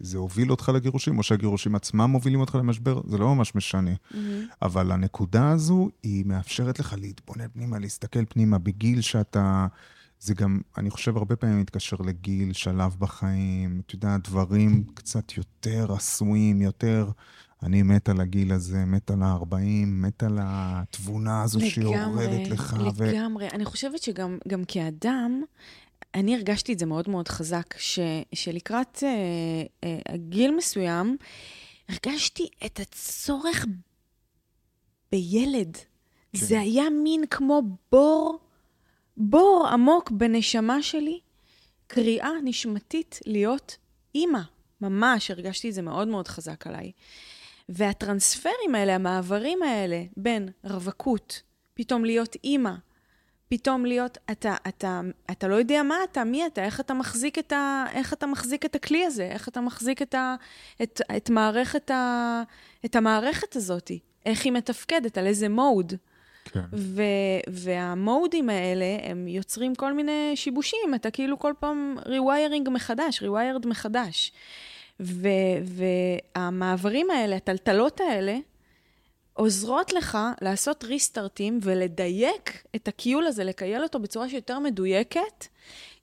זה 0.00 0.18
הוביל 0.18 0.50
אותך 0.50 0.70
לגירושים, 0.74 1.18
או 1.18 1.22
שהגירושים 1.22 1.74
עצמם 1.74 2.10
מובילים 2.10 2.40
אותך 2.40 2.54
למשבר, 2.54 3.00
זה 3.06 3.18
לא 3.18 3.34
ממש 3.34 3.54
משנה. 3.54 3.90
מהמם. 4.10 4.46
אבל 4.62 4.92
הנקודה 4.92 5.50
הזו, 5.50 5.88
היא 6.02 6.24
מאפשרת 6.26 6.78
לך 6.78 6.94
להתבונן 6.98 7.48
פנימה, 7.48 7.78
להסתכל 7.78 8.24
פנימה 8.28 8.58
בגיל 8.58 9.00
שאתה... 9.00 9.66
זה 10.20 10.34
גם, 10.34 10.60
אני 10.78 10.90
חושב, 10.90 11.16
הרבה 11.16 11.36
פעמים 11.36 11.60
מתקשר 11.60 11.96
לגיל, 12.04 12.52
שלב 12.52 12.96
בחיים, 12.98 13.80
אתה 13.86 13.94
יודע, 13.94 14.16
דברים 14.16 14.84
קצת 14.94 15.36
יותר 15.36 15.92
עשויים, 15.92 16.62
יותר... 16.62 17.10
אני 17.62 17.82
מת 17.82 18.08
על 18.08 18.20
הגיל 18.20 18.52
הזה, 18.52 18.84
מת 18.84 19.10
על 19.10 19.22
ה-40, 19.22 19.54
מת 19.86 20.22
על 20.22 20.38
התבונה 20.42 21.42
הזו 21.42 21.60
שיורדת 21.60 22.48
לך. 22.48 22.76
ו... 22.96 23.04
לגמרי. 23.04 23.48
אני 23.48 23.64
חושבת 23.64 24.02
שגם 24.02 24.38
גם 24.48 24.62
כאדם, 24.68 25.42
אני 26.14 26.34
הרגשתי 26.34 26.72
את 26.72 26.78
זה 26.78 26.86
מאוד 26.86 27.10
מאוד 27.10 27.28
חזק, 27.28 27.74
ש, 27.78 27.98
שלקראת 28.34 29.02
אה, 29.02 29.08
אה, 30.08 30.16
גיל 30.16 30.56
מסוים, 30.56 31.16
הרגשתי 31.88 32.48
את 32.66 32.80
הצורך 32.80 33.66
בילד. 35.12 35.76
כן. 35.76 36.38
זה 36.38 36.60
היה 36.60 36.90
מין 36.90 37.24
כמו 37.30 37.62
בור, 37.92 38.38
בור 39.16 39.68
עמוק 39.72 40.10
בנשמה 40.10 40.82
שלי, 40.82 41.20
קריאה 41.86 42.30
נשמתית 42.44 43.20
להיות 43.26 43.76
אימא. 44.14 44.40
ממש 44.80 45.30
הרגשתי 45.30 45.68
את 45.68 45.74
זה 45.74 45.82
מאוד 45.82 46.08
מאוד 46.08 46.28
חזק 46.28 46.66
עליי. 46.66 46.92
והטרנספרים 47.68 48.74
האלה, 48.74 48.94
המעברים 48.94 49.62
האלה 49.62 50.02
בין 50.16 50.48
רווקות, 50.64 51.42
פתאום 51.74 52.04
להיות 52.04 52.36
אימא, 52.44 52.74
פתאום 53.50 53.86
להיות, 53.86 54.18
אתה, 54.30 54.54
אתה, 54.68 55.00
אתה 55.30 55.48
לא 55.48 55.54
יודע 55.54 55.82
מה 55.82 55.96
אתה, 56.10 56.24
מי 56.24 56.46
אתה, 56.46 56.64
איך 56.64 56.80
אתה 56.80 56.94
מחזיק 56.94 57.38
את, 57.38 57.52
ה, 57.52 57.84
איך 57.92 58.12
אתה 58.12 58.26
מחזיק 58.26 58.64
את 58.64 58.74
הכלי 58.74 59.04
הזה, 59.04 59.24
איך 59.24 59.48
אתה 59.48 59.60
מחזיק 59.60 60.02
את, 60.02 60.14
ה, 60.14 60.34
את, 60.82 61.00
את, 61.16 61.30
מערכת 61.30 61.90
ה, 61.90 62.42
את 62.84 62.96
המערכת 62.96 63.56
הזאת. 63.56 63.90
איך 64.26 64.44
היא 64.44 64.52
מתפקדת, 64.52 65.18
על 65.18 65.26
איזה 65.26 65.48
מוד. 65.48 65.92
כן. 66.44 66.60
ו- 66.72 67.02
והמודים 67.48 68.50
האלה, 68.50 68.98
הם 69.02 69.28
יוצרים 69.28 69.74
כל 69.74 69.92
מיני 69.92 70.32
שיבושים, 70.34 70.94
אתה 70.94 71.10
כאילו 71.10 71.38
כל 71.38 71.52
פעם 71.60 71.96
rewiring 72.04 72.70
מחדש, 72.70 73.22
rewired 73.22 73.66
מחדש. 73.66 74.32
ו- 75.00 75.28
והמעברים 76.36 77.10
האלה, 77.10 77.36
הטלטלות 77.36 78.00
האלה, 78.00 78.38
עוזרות 79.40 79.92
לך 79.92 80.18
לעשות 80.40 80.84
ריסטארטים 80.84 81.58
ולדייק 81.62 82.64
את 82.76 82.88
הקיול 82.88 83.26
הזה, 83.26 83.44
לקייל 83.44 83.82
אותו 83.82 83.98
בצורה 84.00 84.28
שיותר 84.28 84.58
מדויקת, 84.58 85.46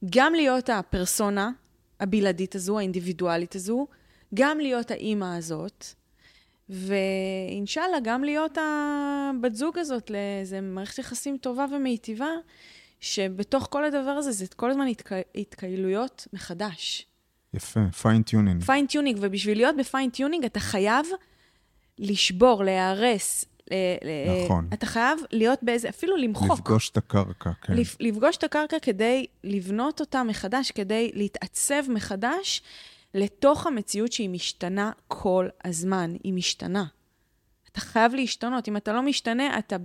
גם 0.09 0.33
להיות 0.33 0.69
הפרסונה 0.69 1.51
הבלעדית 1.99 2.55
הזו, 2.55 2.79
האינדיבידואלית 2.79 3.55
הזו, 3.55 3.87
גם 4.33 4.59
להיות 4.59 4.91
האימא 4.91 5.37
הזאת, 5.37 5.85
ואינשאללה, 6.69 7.97
גם 8.03 8.23
להיות 8.23 8.57
הבת 8.57 9.55
זוג 9.55 9.77
הזאת 9.77 10.09
לאיזה 10.09 10.61
מערכת 10.61 10.97
יחסים 10.97 11.37
טובה 11.37 11.65
ומיטיבה, 11.71 12.31
שבתוך 12.99 13.67
כל 13.71 13.85
הדבר 13.85 14.11
הזה 14.11 14.31
זה 14.31 14.45
כל 14.55 14.71
הזמן 14.71 14.87
התכ... 14.87 15.11
התכיילויות 15.35 16.27
מחדש. 16.33 17.05
יפה, 17.53 17.79
פיינטיונינג. 18.01 18.63
פיינטיונינג, 18.63 19.17
ובשביל 19.21 19.57
להיות 19.57 19.75
ב 19.77 19.83
fine-tuning 19.83 20.45
אתה 20.45 20.59
חייב 20.59 21.07
לשבור, 21.99 22.63
להיהרס. 22.63 23.45
נכון. 24.45 24.69
אתה 24.73 24.85
חייב 24.85 25.19
להיות 25.31 25.59
באיזה, 25.61 25.89
אפילו 25.89 26.17
למחוק. 26.17 26.59
לפגוש 26.59 26.89
את 26.89 26.97
הקרקע, 26.97 27.51
כן. 27.61 27.73
לפגוש 27.99 28.37
את 28.37 28.43
הקרקע 28.43 28.79
כדי 28.81 29.25
לבנות 29.43 29.99
אותה 29.99 30.23
מחדש, 30.23 30.71
כדי 30.71 31.11
להתעצב 31.13 31.83
מחדש 31.89 32.61
לתוך 33.13 33.67
המציאות 33.67 34.11
שהיא 34.11 34.29
משתנה 34.29 34.91
כל 35.07 35.47
הזמן. 35.65 36.15
היא 36.23 36.33
משתנה. 36.33 36.85
אתה 37.71 37.81
חייב 37.81 38.13
להשתנות. 38.13 38.67
אם 38.67 38.77
אתה 38.77 38.93
לא 38.93 39.01
משתנה, 39.01 39.59
אתה 39.59 39.75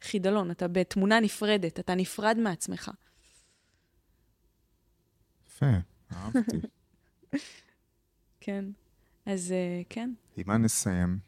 בחידלון, 0.00 0.50
אתה 0.50 0.68
בתמונה 0.68 1.20
נפרדת, 1.20 1.80
אתה 1.80 1.94
נפרד 1.94 2.36
מעצמך. 2.38 2.90
יפה, 5.48 5.66
אהבתי. 6.12 6.56
כן. 8.40 8.64
אז 9.26 9.52
אה, 9.52 9.82
כן. 9.88 10.10
עם 10.36 10.44
מה 10.46 10.56
נסיים? 10.56 11.18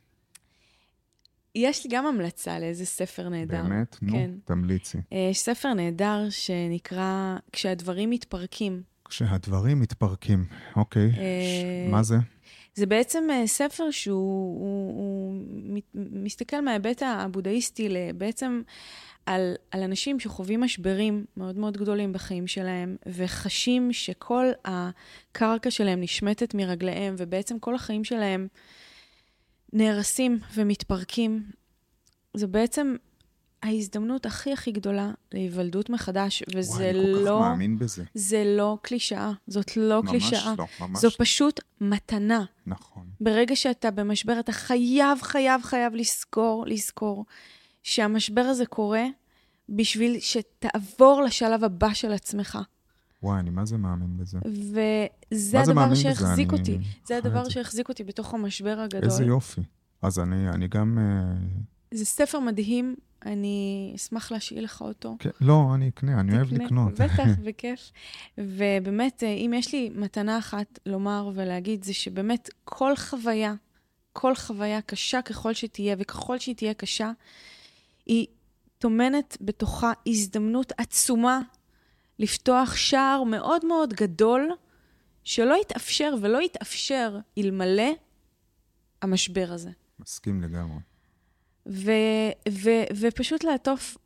יש 1.57 1.85
לי 1.85 1.91
גם 1.91 2.07
המלצה 2.07 2.59
לאיזה 2.59 2.87
ספר 2.87 3.29
נהדר. 3.29 3.63
באמת? 3.63 3.97
נו, 4.03 4.13
כן. 4.13 4.31
תמליצי. 4.45 4.99
אה, 5.13 5.29
יש 5.31 5.39
ספר 5.39 5.75
נהדר 5.75 6.27
שנקרא 6.31 7.37
"כשהדברים 7.53 8.11
מתפרקים". 8.11 8.83
כשהדברים 9.09 9.81
מתפרקים, 9.81 10.45
אוקיי. 10.77 11.11
אה, 11.19 11.89
מה 11.91 12.03
זה? 12.03 12.17
זה 12.75 12.87
בעצם 12.87 13.25
אה, 13.31 13.47
ספר 13.47 13.91
שהוא 13.91 14.61
הוא, 14.61 14.95
הוא 14.97 15.43
מסתכל 15.95 16.61
מההיבט 16.61 17.03
הבודהיסטי 17.03 17.89
בעצם 18.15 18.63
על, 19.27 19.55
על 19.71 19.83
אנשים 19.83 20.21
שחווים 20.21 20.61
משברים 20.61 21.25
מאוד 21.37 21.59
מאוד 21.59 21.77
גדולים 21.77 22.13
בחיים 22.13 22.47
שלהם, 22.47 22.97
וחשים 23.07 23.93
שכל 23.93 24.47
הקרקע 24.65 25.71
שלהם 25.71 26.01
נשמטת 26.01 26.55
מרגליהם, 26.55 27.15
ובעצם 27.19 27.59
כל 27.59 27.75
החיים 27.75 28.05
שלהם 28.05 28.49
נהרסים 29.77 30.39
ומתפרקים. 30.55 31.51
זה 32.35 32.47
בעצם 32.47 32.97
ההזדמנות 33.63 34.27
הכי 34.27 34.53
הכי 34.53 34.73
גדולה 34.73 35.11
להיוולדות 35.33 35.91
מחדש, 35.91 36.43
וזה 36.55 36.73
וואי, 36.73 36.91
אני 36.91 36.99
כל 37.13 37.19
כך 37.19 37.25
לא... 37.25 37.41
מאמין 37.41 37.79
בזה. 37.79 38.05
זה 38.15 38.43
לא 38.47 38.79
קלישאה, 38.83 39.33
זאת 39.47 39.77
לא 39.77 40.03
ממש 40.03 40.11
קלישאה. 40.11 40.55
לא, 40.59 40.67
ממש 40.81 41.01
זו 41.01 41.09
לא. 41.09 41.15
פשוט 41.19 41.61
מתנה. 41.81 42.45
נכון. 42.67 43.07
ברגע 43.21 43.57
שאתה 43.57 43.91
במשבר, 43.91 44.41
אתה 44.41 44.53
חייב, 44.53 45.23
חייב, 45.23 45.63
חייב 45.63 45.95
לזכור, 45.95 46.65
לזכור 46.67 47.25
שהמשבר 47.83 48.41
הזה 48.41 48.67
קורה 48.67 49.05
בשביל 49.69 50.21
שתעבור 50.21 51.23
לשלב 51.23 51.65
הבא 51.65 51.95
של 51.95 52.13
עצמך. 52.13 52.59
וואי, 53.23 53.41
אני 53.41 53.51
מה 53.51 53.65
זה 53.65 53.77
מאמין 53.77 54.17
בזה. 54.17 54.39
וזה 55.33 55.61
הדבר 55.61 55.87
בזה? 55.87 55.97
שהחזיק 55.97 56.53
אני 56.53 56.59
אותי. 56.59 56.79
זה 57.07 57.17
הדבר. 57.17 57.49
שהחזיק 57.49 57.89
אותי 57.89 58.05
בתוך 58.05 58.35
המשבר 58.35 58.81
הגדול. 58.81 59.05
איזה 59.05 59.25
יופי. 59.25 59.61
אז 60.03 60.19
אני, 60.19 60.49
אני 60.49 60.69
גם... 60.69 60.99
אה, 60.99 61.35
זה 61.95 62.05
ספר 62.05 62.41
מדהים, 62.41 62.97
אני 63.27 63.93
אשמח 63.97 64.33
להשאיל 64.33 64.65
לך 64.65 64.81
אותו. 64.81 65.17
כן, 65.19 65.31
לא, 65.41 65.71
אני 65.75 65.89
אקנה, 65.89 66.21
אני 66.21 66.37
אוהב 66.37 66.53
לקנות. 66.53 66.93
בטח, 66.93 67.25
בכיף. 67.47 67.93
ובאמת, 68.39 69.23
אה, 69.23 69.29
אם 69.29 69.53
יש 69.57 69.73
לי 69.73 69.91
מתנה 69.95 70.39
אחת 70.39 70.79
לומר 70.87 71.31
ולהגיד, 71.35 71.85
זה 71.85 71.95
שבאמת 71.95 72.51
כל 72.65 72.97
חוויה, 72.97 73.55
כל 74.13 74.35
חוויה, 74.35 74.81
קשה 74.81 75.23
ככל 75.23 75.55
שתהיה, 75.55 75.97
וככל 75.99 76.39
שהיא 76.39 76.55
תהיה 76.55 76.75
קשה, 76.75 77.11
היא 78.07 78.27
טומנת 78.79 79.37
בתוכה 79.41 79.93
הזדמנות 80.07 80.73
עצומה 80.77 81.41
לפתוח 82.19 82.77
שער 82.77 83.23
מאוד 83.23 83.65
מאוד 83.65 83.93
גדול, 83.93 84.51
שלא 85.25 85.55
יתאפשר 85.61 86.15
ולא 86.23 86.43
יתאפשר 86.43 87.19
אלמלא 87.39 87.91
המשבר 89.03 89.49
הזה. 89.51 89.71
מסכים 89.99 90.43
לגמרי. 90.43 90.79
ו- 91.69 92.33
ו- 92.49 92.87
ופשוט 93.01 93.45
לעטוף 93.45 93.97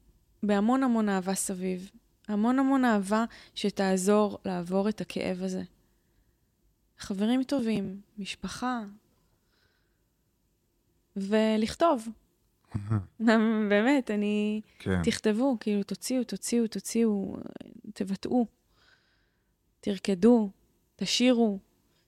בהמון 0.43 0.83
המון 0.83 1.09
אהבה 1.09 1.35
סביב. 1.35 1.91
המון 2.29 2.59
המון 2.59 2.85
אהבה 2.85 3.25
שתעזור 3.55 4.39
לעבור 4.45 4.89
את 4.89 5.01
הכאב 5.01 5.43
הזה. 5.43 5.63
חברים 6.99 7.45
טובים, 7.45 8.01
משפחה, 8.19 8.81
ולכתוב. 11.17 12.09
באמת, 13.71 14.11
אני... 14.11 14.61
כן. 14.79 15.03
תכתבו, 15.03 15.57
כאילו, 15.61 15.83
תוציאו, 15.83 16.25
תוציאו, 16.25 16.67
תוציאו, 16.67 17.37
תבטאו, 17.95 18.47
תרקדו, 19.81 20.51
תשירו, 20.97 21.59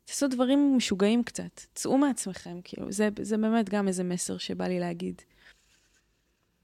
תעשו 0.05 0.29
דברים 0.29 0.77
משוגעים 0.77 1.25
קצת, 1.25 1.61
צאו 1.75 1.99
מעצמכם, 1.99 2.61
כאילו, 2.65 2.93
זה, 2.93 3.09
זה 3.23 3.37
באמת 3.37 3.69
גם 3.69 3.89
איזה 3.89 4.05
מסר 4.05 4.39
שבא 4.39 4.67
לי 4.67 4.81
להגיד. 4.81 5.23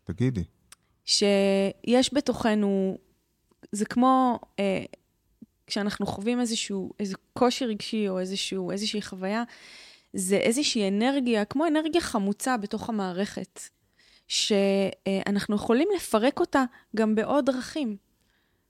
תגידי. 0.05 0.45
שיש 1.05 2.15
בתוכנו, 2.15 2.99
זה 3.73 3.85
כמו 3.85 4.39
אה, 4.59 4.85
כשאנחנו 5.67 6.07
חווים 6.07 6.41
איזשהו, 6.41 6.93
איזה 7.01 7.15
קושי 7.33 7.65
רגשי 7.65 8.09
או 8.09 8.21
איזשהו, 8.21 8.71
איזושהי 8.71 9.03
חוויה, 9.03 9.43
זה 10.13 10.37
איזושהי 10.37 10.89
אנרגיה, 10.89 11.45
כמו 11.45 11.67
אנרגיה 11.67 12.01
חמוצה 12.01 12.57
בתוך 12.57 12.89
המערכת, 12.89 13.61
שאנחנו 14.29 15.57
יכולים 15.57 15.89
לפרק 15.97 16.41
אותה 16.41 16.65
גם 16.97 17.15
בעוד 17.15 17.47
דרכים. 17.47 17.97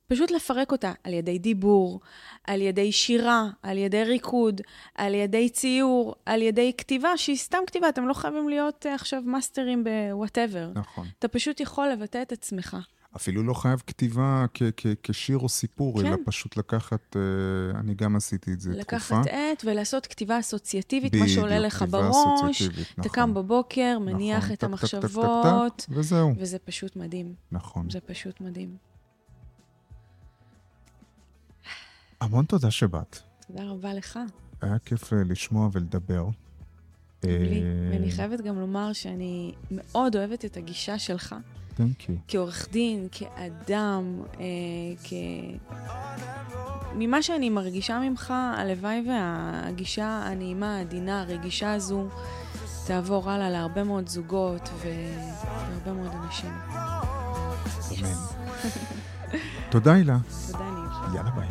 פשוט 0.08 0.30
לפרק 0.30 0.72
אותה 0.72 0.92
על 1.04 1.12
ידי 1.12 1.38
דיבור, 1.38 2.00
על 2.44 2.60
ידי 2.60 2.92
שירה, 2.92 3.48
על 3.62 3.78
ידי 3.78 4.04
ריקוד, 4.04 4.60
על 4.94 5.14
ידי 5.14 5.48
ציור, 5.48 6.14
על 6.26 6.42
ידי 6.42 6.72
כתיבה, 6.78 7.16
שהיא 7.16 7.36
סתם 7.36 7.58
כתיבה, 7.66 7.88
אתם 7.88 8.08
לא 8.08 8.14
חייבים 8.14 8.48
להיות 8.48 8.86
אה, 8.86 8.94
עכשיו 8.94 9.22
מאסטרים 9.24 9.84
בוואטאבר. 9.84 10.70
נכון. 10.74 11.06
אתה 11.18 11.28
פשוט 11.28 11.60
יכול 11.60 11.88
לבטא 11.88 12.22
את 12.22 12.32
עצמך. 12.32 12.76
אפילו 13.18 13.42
לא 13.42 13.54
חייב 13.54 13.82
כתיבה 13.86 14.44
כ- 14.54 14.62
כ- 14.76 14.86
כשיר 15.02 15.38
או 15.38 15.48
סיפור, 15.48 16.00
כן. 16.00 16.06
אלא 16.06 16.16
פשוט 16.26 16.56
לקחת, 16.56 17.16
אה, 17.16 17.80
אני 17.80 17.94
גם 17.94 18.16
עשיתי 18.16 18.52
את 18.52 18.60
זה 18.60 18.70
תקופה. 18.70 18.80
לקחת 18.96 19.26
עט 19.26 19.62
ולעשות 19.64 20.06
כתיבה 20.06 20.40
אסוציאטיבית, 20.40 21.14
מה 21.14 21.28
שעולה 21.28 21.58
לך 21.58 21.84
בראש. 21.90 22.16
אסוציאטיבית, 22.40 22.86
אתה 22.92 23.00
נכון. 23.00 23.12
קם 23.12 23.34
בבוקר, 23.34 23.98
מניח 23.98 24.44
נכון, 24.44 24.52
את 24.54 24.58
טק, 24.60 24.66
טק, 24.66 24.74
טק, 24.74 24.80
טק, 24.80 24.90
טק, 24.90 24.94
המחשבות, 25.04 25.86
וזהו, 25.88 26.34
וזה 26.38 26.58
פשוט 26.58 26.96
מדהים. 26.96 27.34
נכון. 27.52 27.90
זה 27.90 28.00
פשוט 28.00 28.40
מדהים. 28.40 28.76
המון 32.20 32.44
תודה 32.44 32.70
שבאת. 32.70 33.18
תודה 33.46 33.64
רבה 33.64 33.94
לך. 33.94 34.18
היה 34.60 34.78
כיף 34.78 35.12
אה, 35.12 35.18
לשמוע 35.24 35.68
ולדבר. 35.72 36.26
אה, 37.24 37.30
ואני 37.92 38.10
חייבת 38.10 38.40
גם 38.40 38.60
לומר 38.60 38.92
שאני 38.92 39.54
מאוד 39.70 40.16
אוהבת 40.16 40.44
את 40.44 40.56
הגישה 40.56 40.98
שלך. 40.98 41.34
כעורך 42.28 42.68
דין, 42.70 43.08
כאדם, 43.12 44.22
אה, 44.40 44.44
כ... 45.04 45.12
ממה 46.94 47.22
שאני 47.22 47.50
מרגישה 47.50 47.98
ממך, 47.98 48.34
הלוואי 48.56 49.02
והגישה 49.08 50.22
הנעימה, 50.24 50.76
העדינה, 50.76 51.20
הרגישה 51.20 51.72
הזו, 51.72 52.08
תעבור 52.86 53.30
הלאה 53.30 53.50
להרבה 53.50 53.84
מאוד 53.84 54.08
זוגות 54.08 54.68
ולהרבה 54.80 55.92
מאוד 55.92 56.12
אנשים. 56.24 56.52
אמן. 58.00 58.14
תודה, 59.70 59.92
הילה. 59.92 60.16
תודה, 60.52 60.64
ניב. 60.70 61.14
יאללה 61.14 61.30
ביי. 61.30 61.48